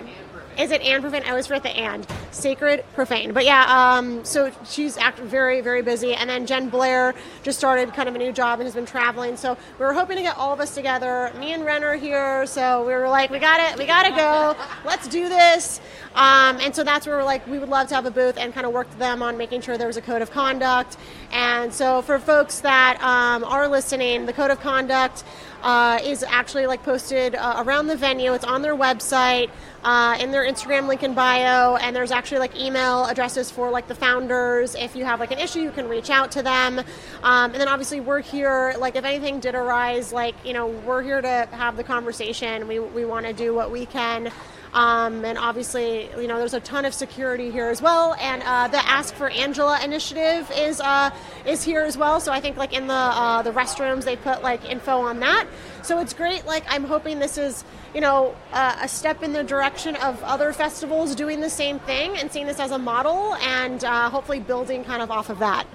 [0.58, 1.22] Is it and profane?
[1.24, 2.06] I always forget the and.
[2.32, 3.32] Sacred, profane.
[3.32, 6.14] But yeah, um, so she's act- very, very busy.
[6.14, 9.36] And then Jen Blair just started kind of a new job and has been traveling.
[9.36, 11.32] So we were hoping to get all of us together.
[11.38, 12.46] Me and Ren are here.
[12.46, 13.78] So we were like, we got it.
[13.78, 14.56] We got to go.
[14.84, 15.80] Let's do this.
[16.14, 18.52] Um, and so that's where we're like, we would love to have a booth and
[18.52, 20.96] kind of work with them on making sure there was a code of conduct.
[21.32, 25.24] And so for folks that um, are listening, the code of conduct
[25.62, 28.32] uh, is actually like posted uh, around the venue.
[28.32, 29.50] It's on their website,
[29.82, 33.88] uh, in their Instagram link in bio, and there's actually like email addresses for like
[33.88, 34.74] the founders.
[34.74, 36.78] If you have like an issue, you can reach out to them.
[37.22, 38.74] Um, and then obviously we're here.
[38.78, 42.68] Like if anything did arise, like you know we're here to have the conversation.
[42.68, 44.30] We we want to do what we can.
[44.72, 48.14] Um, and obviously, you know, there's a ton of security here as well.
[48.14, 51.10] And uh, the Ask for Angela initiative is uh,
[51.44, 52.20] is here as well.
[52.20, 55.46] So I think like in the uh, the restrooms they put like info on that.
[55.82, 56.46] So it's great.
[56.46, 61.14] Like I'm hoping this is you know a step in the direction of other festivals
[61.14, 65.02] doing the same thing and seeing this as a model and uh, hopefully building kind
[65.02, 65.66] of off of that.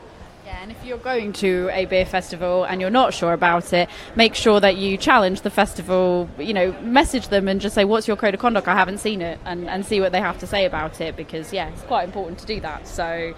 [0.46, 3.90] Yeah, and if you're going to a beer festival and you're not sure about it,
[4.16, 8.08] make sure that you challenge the festival, you know, message them and just say, What's
[8.08, 8.68] your code of conduct?
[8.68, 11.52] I haven't seen it, and, and see what they have to say about it because,
[11.52, 12.88] yeah, it's quite important to do that.
[12.88, 13.34] So,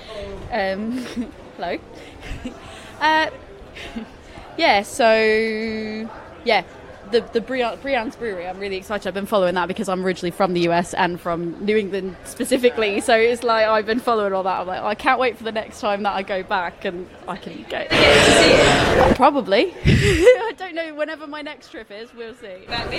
[0.52, 0.98] um,
[1.56, 1.78] hello.
[3.00, 3.30] uh,
[4.58, 6.10] yeah, so,
[6.44, 6.64] yeah,
[7.12, 8.48] the the Brienne's Brewery.
[8.48, 9.08] I'm really excited.
[9.08, 13.02] I've been following that because I'm originally from the US and from New England specifically.
[13.02, 14.62] So it's like I've been following all that.
[14.62, 17.38] I'm like, I can't wait for the next time that I go back and I
[17.38, 17.86] can go.
[19.16, 19.74] Probably.
[19.86, 20.94] I don't know.
[20.94, 22.66] Whenever my next trip is, we'll see.
[22.68, 22.90] That's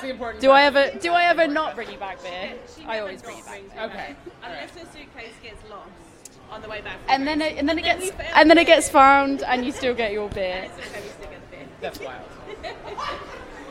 [0.00, 0.40] the important.
[0.40, 0.90] Do I ever?
[1.00, 2.54] Do I ever not bring you back beer?
[2.86, 3.62] I always bring you back.
[3.78, 4.16] Okay.
[4.42, 5.88] Unless the suitcase gets lost
[6.52, 6.98] on the way back.
[7.08, 9.94] And then it, and then it gets and then it gets found and you still
[9.94, 10.70] get your beer.
[11.82, 12.24] That's wild.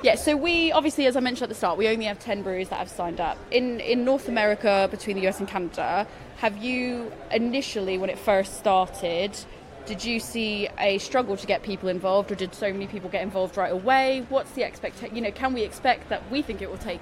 [0.04, 2.70] Yeah, so we obviously, as I mentioned at the start, we only have ten breweries
[2.70, 6.08] that have signed up in in North America between the US and Canada.
[6.38, 9.38] Have you initially, when it first started,
[9.86, 13.22] did you see a struggle to get people involved, or did so many people get
[13.22, 14.26] involved right away?
[14.30, 15.16] What's the expectation?
[15.16, 17.00] You know, can we expect that we think it will take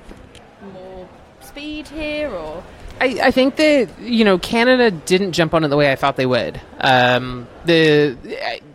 [0.73, 1.07] more
[1.39, 2.61] speed here, or?
[2.99, 6.17] I, I, think that you know Canada didn't jump on it the way I thought
[6.17, 6.59] they would.
[6.81, 8.17] Um, the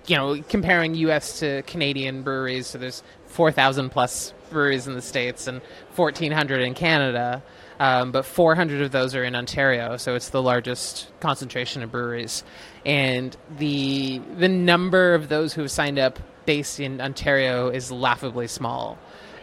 [0.06, 1.40] you know comparing U.S.
[1.40, 5.60] to Canadian breweries, so there's 4,000 plus breweries in the states and
[5.96, 7.42] 1,400 in Canada.
[7.80, 12.44] Um, but 400 of those are in Ontario, so it's the largest concentration of breweries.
[12.86, 18.46] And the the number of those who have signed up based in Ontario is laughably
[18.46, 18.98] small.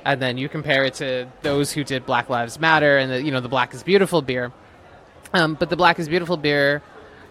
[0.06, 3.32] And then you compare it to those who did Black Lives Matter and the you
[3.32, 4.54] know the Black is Beautiful beer
[5.34, 6.82] um, but the Black is Beautiful beer,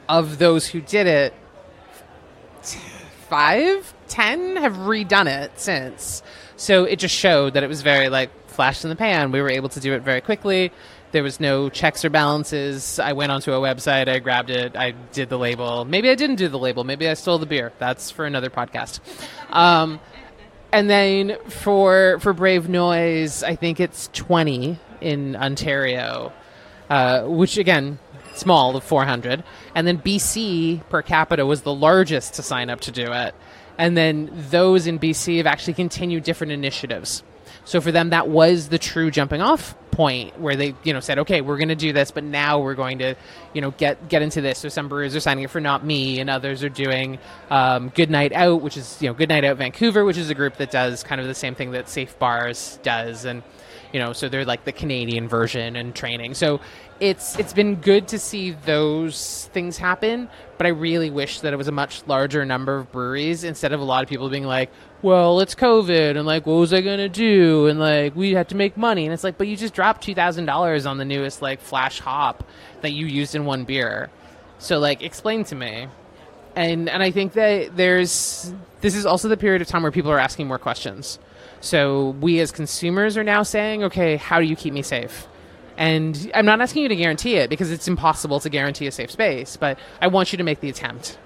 [0.08, 1.34] of those who did it,
[3.30, 6.22] five, ten have redone it since.
[6.56, 9.32] So it just showed that it was very like flash in the pan.
[9.32, 10.72] We were able to do it very quickly.
[11.12, 12.98] There was no checks or balances.
[12.98, 15.84] I went onto a website, I grabbed it, I did the label.
[15.84, 16.84] Maybe I didn't do the label.
[16.84, 17.72] Maybe I stole the beer.
[17.78, 19.00] That's for another podcast.
[19.50, 20.00] Um,
[20.72, 26.32] and then for for Brave Noise, I think it's twenty in Ontario
[26.90, 27.98] uh, which again,
[28.40, 29.44] small of 400.
[29.74, 33.34] And then BC per capita was the largest to sign up to do it.
[33.78, 37.22] And then those in BC have actually continued different initiatives.
[37.64, 41.18] So for them, that was the true jumping off point where they you know said
[41.18, 43.14] okay we're going to do this but now we're going to
[43.52, 46.20] you know get get into this so some breweries are signing up for not me
[46.20, 47.18] and others are doing
[47.50, 50.34] um, good night out which is you know good night out vancouver which is a
[50.34, 53.42] group that does kind of the same thing that safe bars does and
[53.92, 56.34] you know so they're like the canadian version and training.
[56.34, 56.60] So
[57.00, 61.56] it's it's been good to see those things happen but i really wish that it
[61.56, 64.70] was a much larger number of breweries instead of a lot of people being like
[65.00, 67.66] well it's covid and like what was i gonna do?
[67.68, 69.04] And like we had to make money.
[69.04, 72.44] And it's like but you just dropped $2000 on the newest like flash hop
[72.82, 74.10] that you used in one beer.
[74.58, 75.88] So like explain to me.
[76.56, 80.10] And and i think that there's this is also the period of time where people
[80.10, 81.18] are asking more questions
[81.60, 85.26] so we as consumers are now saying, okay, how do you keep me safe?
[85.76, 89.10] And I'm not asking you to guarantee it because it's impossible to guarantee a safe
[89.10, 91.18] space, but I want you to make the attempt.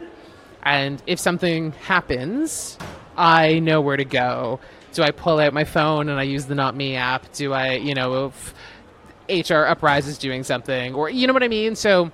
[0.63, 2.79] And if something happens,
[3.17, 4.61] I know where to go.
[4.93, 7.33] Do I pull out my phone and I use the Not Me app?
[7.33, 8.55] Do I, you know, if
[9.29, 11.75] HR Uprise is doing something, or you know what I mean?
[11.75, 12.13] So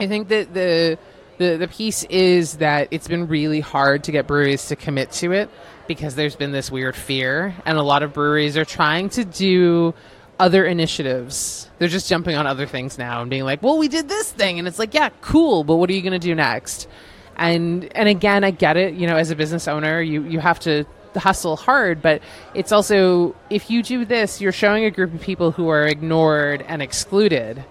[0.00, 0.98] I think that the
[1.38, 5.32] the the piece is that it's been really hard to get breweries to commit to
[5.32, 5.50] it
[5.86, 9.94] because there's been this weird fear, and a lot of breweries are trying to do
[10.38, 11.70] other initiatives.
[11.78, 14.58] They're just jumping on other things now and being like, "Well, we did this thing,"
[14.58, 16.88] and it's like, "Yeah, cool, but what are you going to do next?"
[17.36, 18.94] And and again, I get it.
[18.94, 20.84] You know, as a business owner, you you have to
[21.16, 22.22] hustle hard, but
[22.54, 26.64] it's also if you do this, you're showing a group of people who are ignored
[26.68, 27.64] and excluded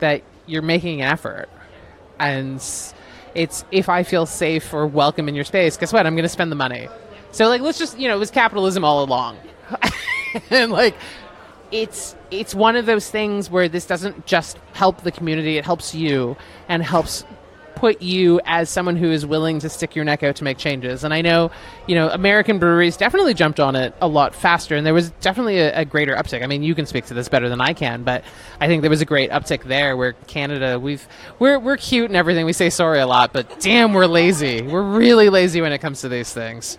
[0.00, 1.48] that you're making an effort.
[2.18, 2.60] And
[3.34, 6.06] it's if I feel safe or welcome in your space, guess what?
[6.06, 6.88] I'm going to spend the money.
[7.32, 9.36] So like let's just, you know, it was capitalism all along.
[10.50, 10.94] and like
[11.70, 15.94] it's it's one of those things where this doesn't just help the community, it helps
[15.94, 16.36] you
[16.68, 17.24] and helps
[17.84, 21.04] put you as someone who is willing to stick your neck out to make changes.
[21.04, 21.50] And I know,
[21.86, 25.58] you know, American breweries definitely jumped on it a lot faster, and there was definitely
[25.58, 26.42] a, a, greater uptick.
[26.42, 28.24] I mean, you can speak to this better than I can, but
[28.58, 29.98] I think there was a great uptick there.
[29.98, 31.06] Where Canada, we've
[31.38, 32.46] we're we're cute and everything.
[32.46, 34.62] We say sorry a lot, but damn, we're lazy.
[34.62, 36.78] We're really lazy when it comes to these things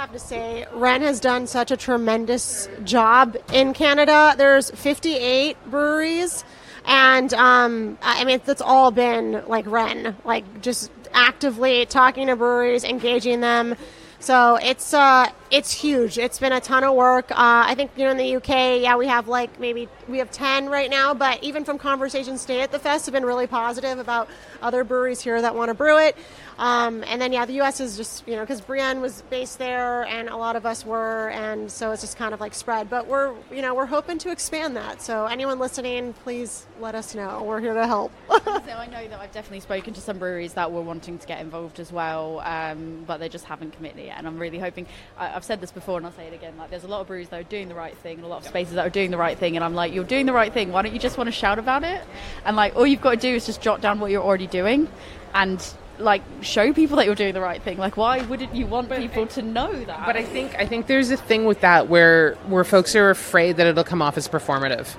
[0.00, 4.34] have to say, Ren has done such a tremendous job in Canada.
[4.38, 6.42] There's 58 breweries,
[6.84, 12.84] and um, I mean, it's all been like Ren, like just actively talking to breweries,
[12.84, 13.76] engaging them.
[14.18, 16.18] So it's uh, it's huge.
[16.18, 17.30] It's been a ton of work.
[17.32, 20.30] Uh, I think you know in the UK, yeah, we have like maybe we have
[20.30, 23.98] ten right now, but even from conversations today at the fest have been really positive
[23.98, 24.28] about
[24.62, 26.16] other breweries here that want to brew it.
[26.58, 27.80] Um, and then yeah, the U.S.
[27.80, 31.30] is just you know because Brienne was based there, and a lot of us were,
[31.30, 32.88] and so it's just kind of like spread.
[32.88, 35.02] But we're you know we're hoping to expand that.
[35.02, 37.42] So anyone listening, please let us know.
[37.42, 38.12] We're here to help.
[38.28, 41.40] so I know that I've definitely spoken to some breweries that were wanting to get
[41.40, 44.18] involved as well, um, but they just haven't committed yet.
[44.18, 44.86] And I'm really hoping.
[45.18, 46.54] I, have said this before, and I'll say it again.
[46.58, 48.42] Like there's a lot of breweries that are doing the right thing, and a lot
[48.42, 50.52] of spaces that are doing the right thing, and I'm like, you're doing the right
[50.52, 50.70] thing.
[50.70, 52.02] Why don't you just want to shout about it?
[52.44, 54.88] And like all you've got to do is just jot down what you're already doing,
[55.34, 57.78] and like show people that you're doing the right thing.
[57.78, 60.06] Like, why wouldn't you want people to know that?
[60.06, 63.56] But I think I think there's a thing with that where where folks are afraid
[63.56, 64.94] that it'll come off as performative,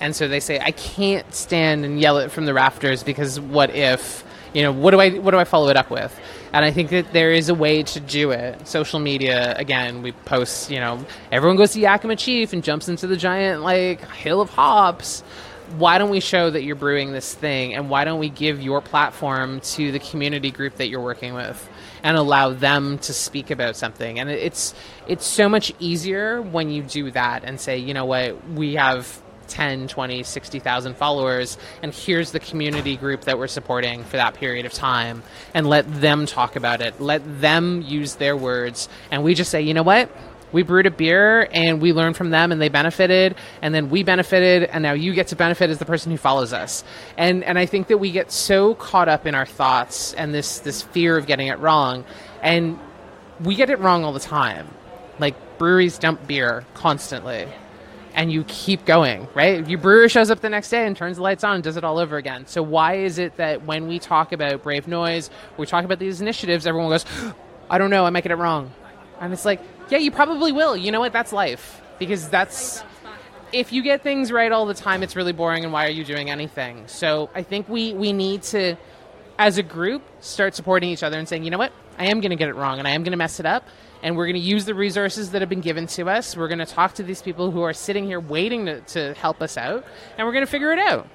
[0.00, 3.70] and so they say, I can't stand and yell it from the rafters because what
[3.70, 6.18] if you know what do I what do I follow it up with?
[6.54, 8.68] And I think that there is a way to do it.
[8.68, 13.08] Social media, again, we post, you know, everyone goes to Yakima Chief and jumps into
[13.08, 15.22] the giant like hill of hops.
[15.78, 17.74] Why don't we show that you're brewing this thing?
[17.74, 21.68] And why don't we give your platform to the community group that you're working with
[22.04, 24.20] and allow them to speak about something?
[24.20, 24.76] And it's
[25.08, 28.48] it's so much easier when you do that and say you know what?
[28.50, 34.16] We have 10 20 60,000 followers and here's the community group that we're supporting for
[34.16, 35.22] that period of time
[35.54, 37.00] and let them talk about it.
[37.00, 40.10] Let them use their words and we just say you know what?
[40.52, 44.04] We brewed a beer and we learned from them and they benefited and then we
[44.04, 46.84] benefited and now you get to benefit as the person who follows us.
[47.16, 50.60] And and i think that we get so caught up in our thoughts and this
[50.60, 52.04] this fear of getting it wrong
[52.42, 52.78] and
[53.42, 54.68] we get it wrong all the time.
[55.18, 57.48] Like breweries dump beer constantly
[58.14, 59.68] and you keep going, right?
[59.68, 61.84] Your brewer shows up the next day and turns the lights on and does it
[61.84, 62.46] all over again.
[62.46, 66.20] So why is it that when we talk about Brave Noise, we talk about these
[66.20, 67.04] initiatives, everyone goes,
[67.68, 68.72] I don't know, I might get it wrong.
[69.20, 70.76] And it's like, yeah, you probably will.
[70.76, 71.12] You know what?
[71.12, 71.80] That's life.
[71.98, 72.82] Because that's.
[73.52, 76.04] If you get things right all the time, it's really boring, and why are you
[76.04, 76.88] doing anything?
[76.88, 78.76] So I think we, we need to,
[79.38, 81.72] as a group, start supporting each other and saying, you know what?
[81.96, 83.68] I am to get it wrong, and I am to mess it up,
[84.04, 86.36] and we're going to use the resources that have been given to us.
[86.36, 89.40] We're going to talk to these people who are sitting here waiting to, to help
[89.40, 89.84] us out,
[90.18, 91.08] and we're going to figure it out.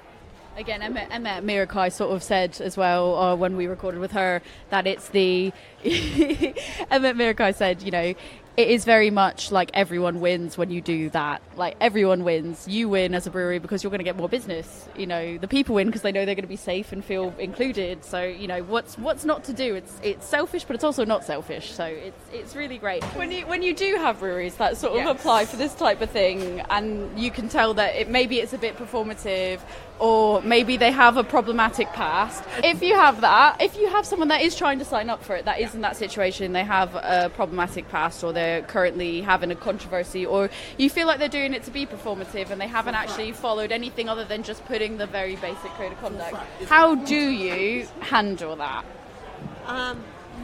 [0.56, 4.42] Again, Emma, Emma Mirakai sort of said as well uh, when we recorded with her
[4.70, 5.52] that it's the
[5.84, 8.14] Emma Mirakai said, you know,
[8.56, 11.40] it is very much like everyone wins when you do that.
[11.56, 12.66] Like everyone wins.
[12.68, 14.88] You win as a brewery because you're going to get more business.
[14.96, 17.34] You know, the people win because they know they're going to be safe and feel
[17.38, 18.04] included.
[18.04, 19.74] So you know, what's what's not to do?
[19.76, 21.70] It's it's selfish, but it's also not selfish.
[21.70, 24.98] So it's it's really great when you when you do have breweries that sort of
[24.98, 25.08] Yes.
[25.20, 28.58] apply for this type of thing, and you can tell that it maybe it's a
[28.58, 29.60] bit performative.
[30.00, 32.42] Or maybe they have a problematic past.
[32.64, 35.36] If you have that, if you have someone that is trying to sign up for
[35.36, 39.50] it, that is in that situation, they have a problematic past, or they're currently having
[39.50, 40.48] a controversy, or
[40.78, 44.08] you feel like they're doing it to be performative and they haven't actually followed anything
[44.08, 46.34] other than just putting the very basic code of conduct.
[46.66, 48.86] How do you handle that?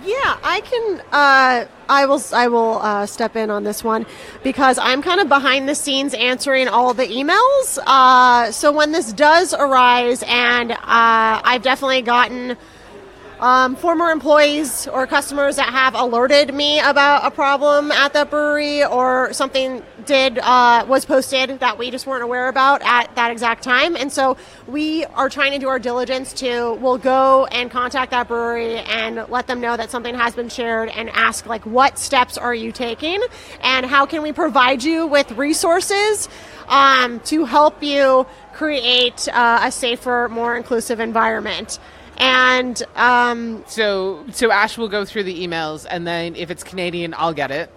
[0.04, 1.00] Yeah, I can.
[1.12, 2.22] Uh, I will.
[2.32, 4.06] I will uh, step in on this one
[4.42, 7.78] because I'm kind of behind the scenes answering all the emails.
[7.86, 12.56] Uh, so when this does arise, and uh, I've definitely gotten
[13.40, 18.84] um, former employees or customers that have alerted me about a problem at the brewery
[18.84, 23.62] or something did uh, was posted that we just weren't aware about at that exact
[23.62, 23.96] time.
[23.96, 28.28] And so we are trying to do our diligence to we'll go and contact that
[28.28, 32.38] brewery and let them know that something has been shared and ask like what steps
[32.38, 33.22] are you taking
[33.60, 36.28] and how can we provide you with resources
[36.68, 41.78] um, to help you create uh, a safer more inclusive environment
[42.18, 47.14] and um, So so Ash will go through the emails, and then if it's Canadian,
[47.16, 47.70] I'll get it,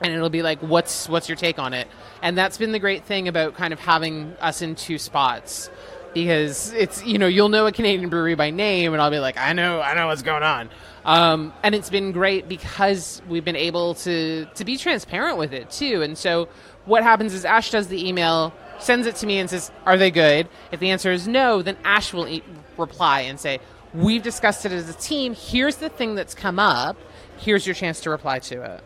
[0.00, 1.88] and it'll be like, "What's what's your take on it?"
[2.22, 5.70] And that's been the great thing about kind of having us in two spots,
[6.12, 9.38] because it's you know you'll know a Canadian brewery by name, and I'll be like,
[9.38, 10.68] "I know I know what's going on,"
[11.04, 15.70] um, and it's been great because we've been able to to be transparent with it
[15.70, 16.02] too.
[16.02, 16.48] And so
[16.84, 18.52] what happens is Ash does the email.
[18.78, 21.76] Sends it to me and says, "Are they good?" If the answer is no, then
[21.84, 22.42] Ash will e-
[22.76, 23.60] reply and say,
[23.94, 25.34] we've discussed it as a team.
[25.34, 26.96] Here's the thing that's come up.
[27.38, 28.84] Here's your chance to reply to it.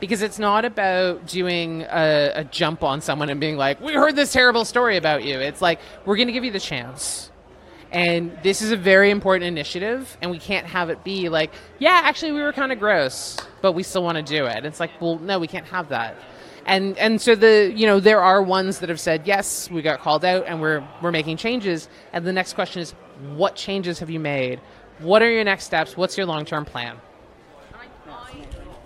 [0.00, 4.16] Because it's not about doing a, a jump on someone and being like, we heard
[4.16, 5.38] this terrible story about you.
[5.38, 7.30] It's like, we're going to give you the chance.
[7.90, 12.00] And this is a very important initiative, and we can't have it be like, yeah,
[12.02, 14.64] actually, we were kind of gross, but we still want to do it.
[14.64, 16.16] It's like, well, no, we can't have that.
[16.66, 20.00] And and so the you know there are ones that have said yes, we got
[20.00, 21.88] called out, and we're we're making changes.
[22.12, 22.92] And the next question is,
[23.34, 24.60] what changes have you made?
[25.00, 25.96] What are your next steps?
[25.96, 26.96] What's your long term plan?
[27.74, 27.86] I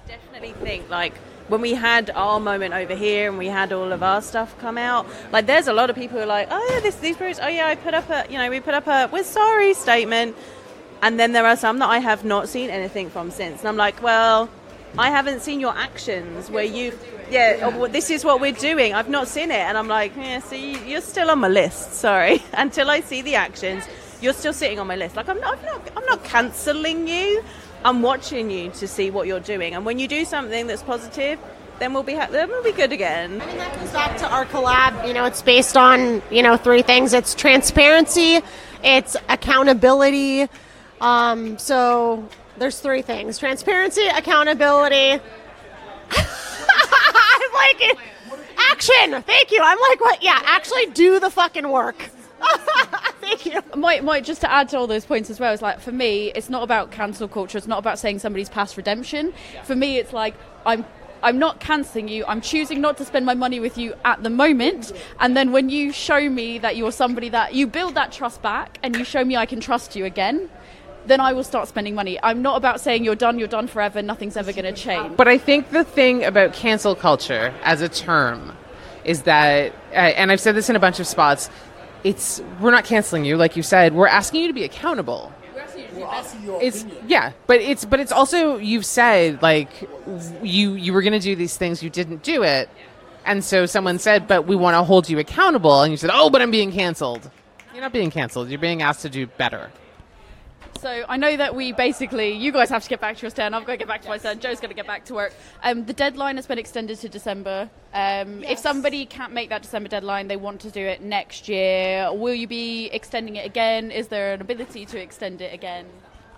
[0.09, 1.14] definitely think like
[1.49, 4.76] when we had our moment over here and we had all of our stuff come
[4.76, 7.39] out, like there's a lot of people who are like, oh yeah, this these brews,
[7.41, 10.37] oh yeah, I put up a, you know, we put up a we're sorry statement,
[11.03, 13.76] and then there are some that I have not seen anything from since, and I'm
[13.76, 14.49] like, well,
[14.97, 16.99] I haven't seen your actions where you,
[17.31, 18.95] yeah, oh, this is what we're doing.
[18.95, 21.93] I've not seen it, and I'm like, yeah, see, you're still on my list.
[22.07, 23.85] Sorry, until I see the actions,
[24.20, 25.16] you're still sitting on my list.
[25.16, 27.43] Like I'm not, I'm not, I'm not cancelling you.
[27.85, 31.39] I'm watching you to see what you're doing, and when you do something that's positive,
[31.79, 33.41] then we'll be ha- then we'll be good again.
[33.41, 35.07] I mean, that goes back to our collab.
[35.07, 38.41] You know, it's based on, you know, three things it's transparency,
[38.83, 40.49] it's accountability.
[41.01, 45.22] Um, so there's three things transparency, accountability.
[47.59, 47.99] Like,
[48.71, 49.23] action.
[49.23, 49.61] Thank you.
[49.63, 50.23] I'm like, what?
[50.23, 52.11] Yeah, actually do the fucking work.
[53.21, 53.61] Thank you.
[53.77, 56.33] Might, might just to add to all those points as well is like for me
[56.35, 59.33] it's not about cancel culture it's not about saying somebody's past redemption
[59.65, 60.35] for me it's like
[60.65, 60.85] i'm
[61.23, 64.31] i'm not cancelling you i'm choosing not to spend my money with you at the
[64.31, 68.41] moment and then when you show me that you're somebody that you build that trust
[68.41, 70.49] back and you show me i can trust you again
[71.09, 74.01] then i will start spending money i'm not about saying you're done you're done forever
[74.03, 77.89] nothing's ever going to change But I think the thing about cancel culture as a
[77.89, 78.57] term
[79.05, 81.49] is that, uh, and I've said this in a bunch of spots,
[82.05, 83.95] it's we're not canceling you, like you said.
[83.95, 85.33] We're asking you to be accountable.
[85.55, 86.65] We're asking you to be better.
[86.67, 89.89] It's yeah, but it's but it's also you've said like
[90.43, 92.69] you you were going to do these things, you didn't do it,
[93.25, 96.31] and so someone said, but we want to hold you accountable, and you said, oh,
[96.31, 97.31] but I'm being canceled.
[97.73, 98.49] You're not being canceled.
[98.49, 99.71] You're being asked to do better.
[100.81, 103.57] So I know that we basically, you guys have to get back to your stand.
[103.57, 104.39] I've got to get back to my turn.
[104.39, 105.33] Joe's going to get back to work.
[105.62, 107.69] Um, the deadline has been extended to December.
[107.93, 112.12] Um, If somebody can't make that December deadline, they want to do it next year.
[112.12, 113.91] Will you be extending it again?
[113.91, 115.87] Is there an ability to extend it again?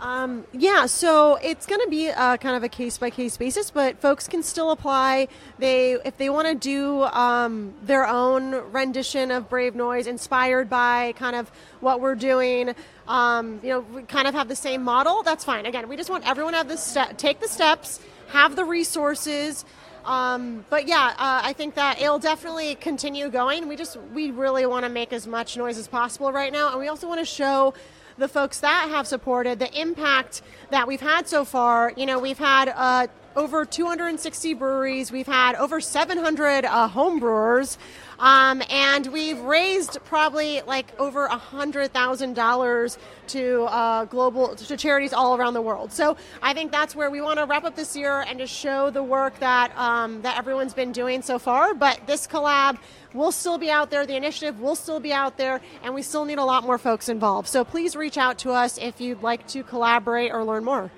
[0.00, 3.70] Um, yeah, so it's going to be uh, kind of a case by case basis,
[3.70, 5.28] but folks can still apply.
[5.58, 11.12] They, if they want to do um, their own rendition of Brave Noise, inspired by
[11.12, 12.74] kind of what we're doing.
[13.08, 15.22] Um, you know, we kind of have the same model.
[15.22, 15.66] That's fine.
[15.66, 19.66] Again, we just want everyone to have ste- take the steps, have the resources.
[20.06, 23.68] Um, but yeah, uh, I think that it'll definitely continue going.
[23.68, 26.80] We just we really want to make as much noise as possible right now, and
[26.80, 27.74] we also want to show
[28.18, 31.92] the folks that have supported the impact that we've had so far.
[31.96, 33.06] You know, we've had uh,
[33.36, 35.12] over 260 breweries.
[35.12, 37.78] We've had over 700 uh, home brewers.
[38.20, 44.76] Um, and we've raised probably like over a hundred thousand dollars to uh, global to
[44.76, 45.90] charities all around the world.
[45.90, 48.90] So I think that's where we want to wrap up this year and to show
[48.90, 51.72] the work that um, that everyone's been doing so far.
[51.72, 52.78] But this collab
[53.14, 54.04] will still be out there.
[54.04, 57.08] The initiative will still be out there, and we still need a lot more folks
[57.08, 57.48] involved.
[57.48, 60.90] So please reach out to us if you'd like to collaborate or learn more.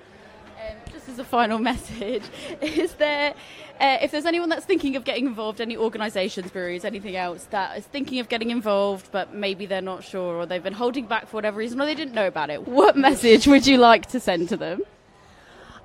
[1.05, 2.23] Just as a final message,
[2.61, 3.33] is there,
[3.81, 7.77] uh, if there's anyone that's thinking of getting involved, any organisations, breweries, anything else that
[7.77, 11.27] is thinking of getting involved, but maybe they're not sure or they've been holding back
[11.27, 14.19] for whatever reason or they didn't know about it, what message would you like to
[14.21, 14.81] send to them?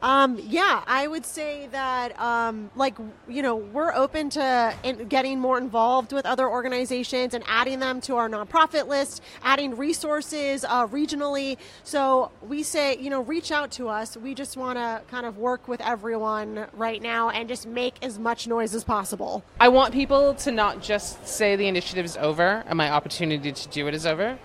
[0.00, 2.96] Um, yeah, I would say that, um, like,
[3.28, 8.00] you know, we're open to in getting more involved with other organizations and adding them
[8.02, 11.56] to our nonprofit list, adding resources uh, regionally.
[11.82, 14.16] So we say, you know, reach out to us.
[14.16, 18.18] We just want to kind of work with everyone right now and just make as
[18.18, 19.42] much noise as possible.
[19.58, 23.68] I want people to not just say the initiative is over and my opportunity to
[23.68, 24.38] do it is over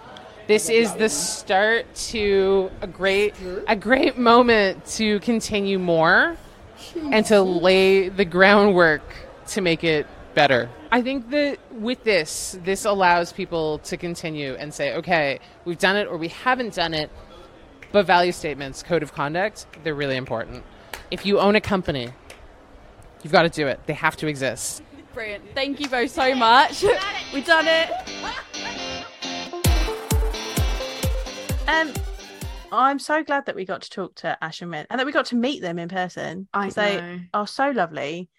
[0.48, 3.34] this is the start to a great
[3.68, 6.38] a great moment to continue more
[7.12, 9.02] and to lay the groundwork
[9.48, 10.70] to make it better.
[10.91, 15.96] I think that with this, this allows people to continue and say, okay, we've done
[15.96, 17.10] it or we haven't done it,
[17.91, 20.64] but value statements, code of conduct, they're really important.
[21.10, 22.10] If you own a company,
[23.24, 23.80] you've got to do it.
[23.86, 24.84] They have to exist.
[25.14, 25.44] Brilliant.
[25.54, 26.84] Thank you both so much.
[27.34, 28.89] We've done it.
[31.68, 31.93] Um,
[32.72, 35.11] I'm so glad that we got to talk to Ash and Ren and that we
[35.11, 36.47] got to meet them in person.
[36.53, 38.30] I 'cause They are so lovely.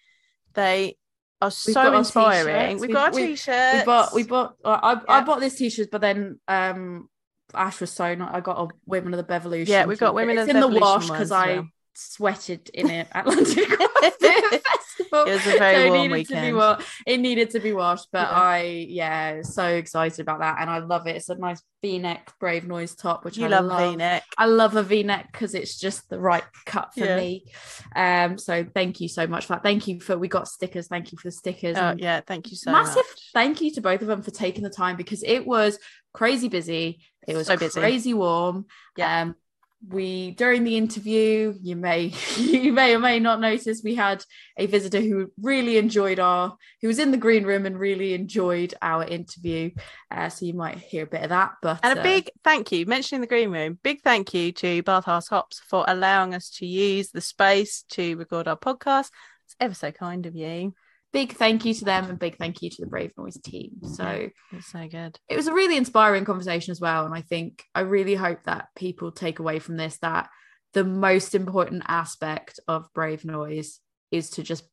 [0.53, 0.97] They
[1.41, 2.77] are We've so inspiring.
[2.77, 2.81] t-shirts.
[2.81, 3.79] We've got our we- t-shirts.
[3.79, 7.09] We bought we bought uh, I, I bought this t-shirt, but then um
[7.53, 9.67] Ash was so not I got a Women of the Bevolution.
[9.67, 10.13] Yeah, we've got.
[10.13, 11.67] Women it's of in the the wash because I well.
[11.97, 15.25] Sweated in it at London Festival.
[15.27, 16.57] It was a very So it warm needed To be weekend.
[16.57, 18.39] wa- it needed to be washed, but Yeah.
[18.39, 21.15] I yeah, so excited about that, and I love it.
[21.15, 23.91] It's a nice V-neck Brave Noise top, which you I love love.
[23.91, 24.23] V-neck.
[24.37, 27.17] I love a V-neck because it's just the right cut for Yeah.
[27.17, 27.45] me.
[27.95, 29.63] Um, so thank you so much for that.
[29.63, 30.87] Thank you for we got stickers.
[30.87, 31.77] Thank you for the stickers.
[31.77, 33.29] Oh yeah, thank you so massive much.
[33.33, 35.77] thank you to both of them for taking the time because it was
[36.13, 36.99] crazy busy.
[37.27, 37.79] It was So busy.
[37.79, 38.65] crazy warm.
[38.97, 39.21] Yeah.
[39.23, 39.35] Um,
[39.87, 44.23] we during the interview, you may you may or may not notice we had
[44.57, 48.73] a visitor who really enjoyed our who was in the green room and really enjoyed
[48.81, 49.71] our interview.
[50.09, 51.53] Uh, so you might hear a bit of that.
[51.61, 54.83] But And a uh, big thank you, mentioning the green room, big thank you to
[54.83, 59.09] BarthHaas Hops for allowing us to use the space to record our podcast.
[59.45, 60.73] It's ever so kind of you.
[61.15, 63.71] Big thank you to them and big thank you to the Brave Noise team.
[63.83, 65.17] So It's so good.
[65.29, 67.05] it was a really inspiring conversation as well.
[67.05, 70.27] And I think I really hope that people take away from this that
[70.73, 73.79] the most important aspect of brave noise
[74.11, 74.65] is to just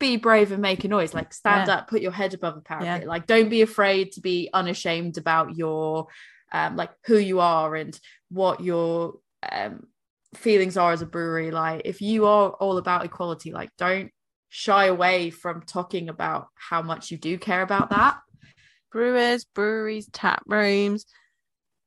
[0.00, 1.12] be brave and make a noise.
[1.12, 1.74] Like stand Yeah.
[1.74, 3.02] up, put your head above a parapet.
[3.02, 3.06] Yeah.
[3.08, 6.06] Like don't be afraid to be unashamed about your
[6.52, 7.94] um like who you are and
[8.30, 9.18] what your
[9.52, 9.86] um
[10.34, 11.50] feelings are as a brewery.
[11.50, 14.10] Like if you are all about equality, like don't
[14.54, 18.18] shy away from talking about how much you do care about that.
[18.90, 21.06] Brewers, breweries, tap rooms,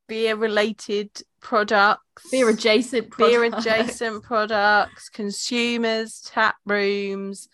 [0.08, 1.12] beer related
[1.42, 7.48] products, beer adjacent beer adjacent products, consumers, tap rooms,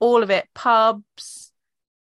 [0.00, 1.52] all of it, pubs,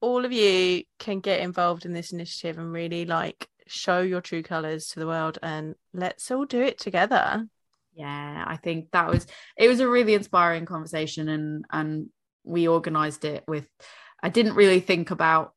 [0.02, 4.42] all of you can get involved in this initiative and really like show your true
[4.42, 7.46] colors to the world and let's all do it together.
[7.94, 12.10] yeah i think that was it was a really inspiring conversation and and
[12.50, 13.66] we organized it with
[14.22, 15.52] i didn't really think about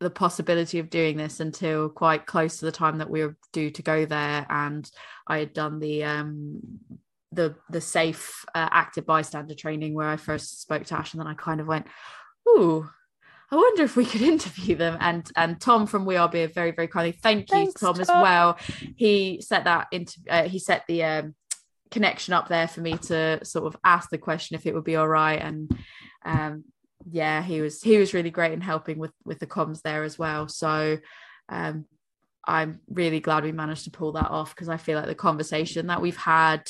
[0.00, 3.70] the possibility of doing this until quite close to the time that we were due
[3.70, 4.90] to go there and
[5.26, 6.60] i had done the um
[7.32, 11.26] the the safe uh, active bystander training where i first spoke to ash and then
[11.26, 11.86] i kind of went
[12.48, 12.88] ooh
[13.50, 14.96] I wonder if we could interview them.
[15.00, 18.08] And and Tom from We Are Beer very very kindly thank you Thanks, Tom, as
[18.08, 18.58] well.
[18.96, 21.34] He set that into uh, he set the um,
[21.90, 24.96] connection up there for me to sort of ask the question if it would be
[24.96, 25.40] all right.
[25.40, 25.70] And
[26.24, 26.64] um,
[27.10, 30.18] yeah, he was he was really great in helping with with the comms there as
[30.18, 30.48] well.
[30.48, 30.98] So
[31.48, 31.84] um,
[32.46, 35.88] I'm really glad we managed to pull that off because I feel like the conversation
[35.88, 36.68] that we've had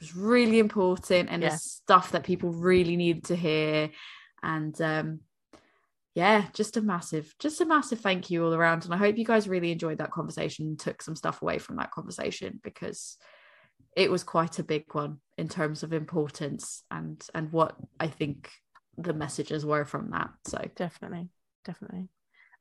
[0.00, 1.54] was really important and Yeah.
[1.54, 3.90] it's stuff that people really needed to hear.
[4.42, 5.20] And um,
[6.14, 8.84] yeah, just a massive, just a massive thank you all around.
[8.84, 11.76] And I hope you guys really enjoyed that conversation and took some stuff away from
[11.76, 13.16] that conversation because
[13.96, 18.50] it was quite a big one in terms of importance and and what I think
[18.98, 20.30] the messages were from that.
[20.46, 21.28] So Definitely,
[21.64, 22.08] definitely.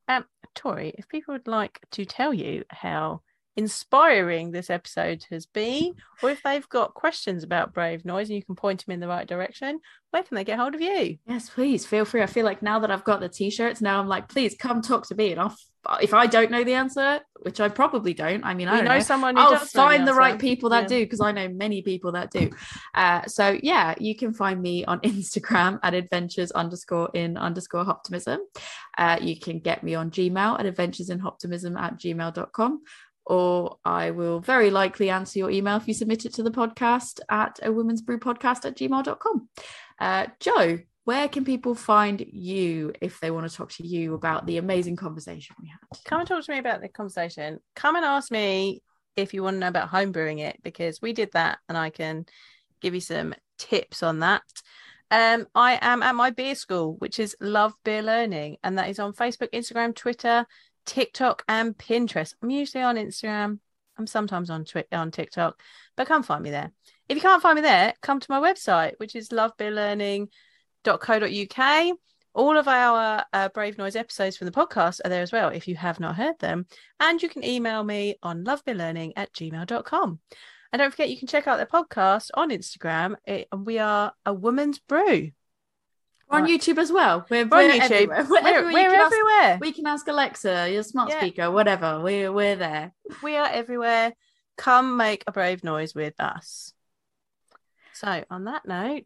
[0.07, 0.25] Um,
[0.55, 3.21] Tori, if people would like to tell you how
[3.55, 8.43] inspiring this episode has been, or if they've got questions about Brave Noise and you
[8.43, 9.79] can point them in the right direction,
[10.09, 11.17] where can they get hold of you?
[11.27, 12.21] Yes, please feel free.
[12.21, 15.07] I feel like now that I've got the t-shirts, now I'm like, please come talk
[15.07, 15.55] to me, and I'll,
[16.01, 18.93] if I don't know the answer, which I probably don't, I mean, We I know
[18.95, 20.87] know, someone who I'll find the, right people that Yeah.
[20.87, 22.51] do because I know many people that do.
[22.93, 28.37] Uh, so yeah, you can find me on Instagram at adventures underscore in underscore hoptimism.
[28.97, 32.81] Uh, you can get me on Gmail at adventuresinhoptimism at gmail.com.
[33.25, 37.19] Or I will very likely answer your email if you submit it to the podcast
[37.29, 39.49] at a women's brew podcast at gmail.com.
[39.99, 44.45] Uh, Joe, where can people find you if they want to talk to you about
[44.45, 45.79] the amazing conversation we had?
[46.05, 47.59] Come and talk to me about the conversation.
[47.75, 48.81] Come and ask me
[49.15, 52.25] if you want to know about homebrewing it because we did that and I can
[52.81, 54.43] give you some tips on that.
[55.11, 58.97] Um, I am at my beer school, which is Love Beer Learning, and that is
[58.97, 60.45] on Facebook, Instagram, Twitter,
[60.85, 62.33] TikTok, and Pinterest.
[62.41, 63.59] I'm usually on Instagram.
[63.97, 65.61] I'm sometimes on Twi- on TikTok,
[65.95, 66.71] but come find me there.
[67.09, 69.31] If you can't find me there, come to my website, which is
[70.83, 71.97] lovebeerlearning.co.uk.
[72.35, 75.67] All of our uh, Brave Noise episodes from the podcast are there as well if
[75.67, 76.65] you have not heard them.
[76.99, 80.19] And you can email me on lovebeerlearning at gmail.com.
[80.71, 83.15] And don't forget, you can check out the podcast on Instagram.
[83.27, 85.31] It, and we are a woman's brew.
[86.27, 87.23] We're on YouTube as well.
[87.29, 87.91] We're, We're on we're YouTube.
[87.91, 88.25] everywhere.
[88.29, 88.81] We're, We're, everywhere.
[88.81, 91.19] You we're can ask- we can ask Alexa, your smart Yeah.
[91.19, 91.99] speaker, whatever.
[91.99, 92.93] We're we're there.
[93.21, 94.13] we are everywhere.
[94.57, 96.73] Come make a brave noise with us.
[97.93, 99.05] So, on that note,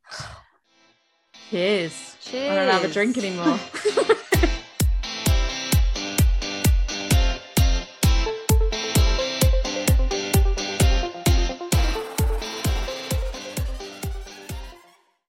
[1.50, 2.18] Cheers.
[2.22, 2.52] cheers.
[2.52, 3.60] I don't have a drink anymore.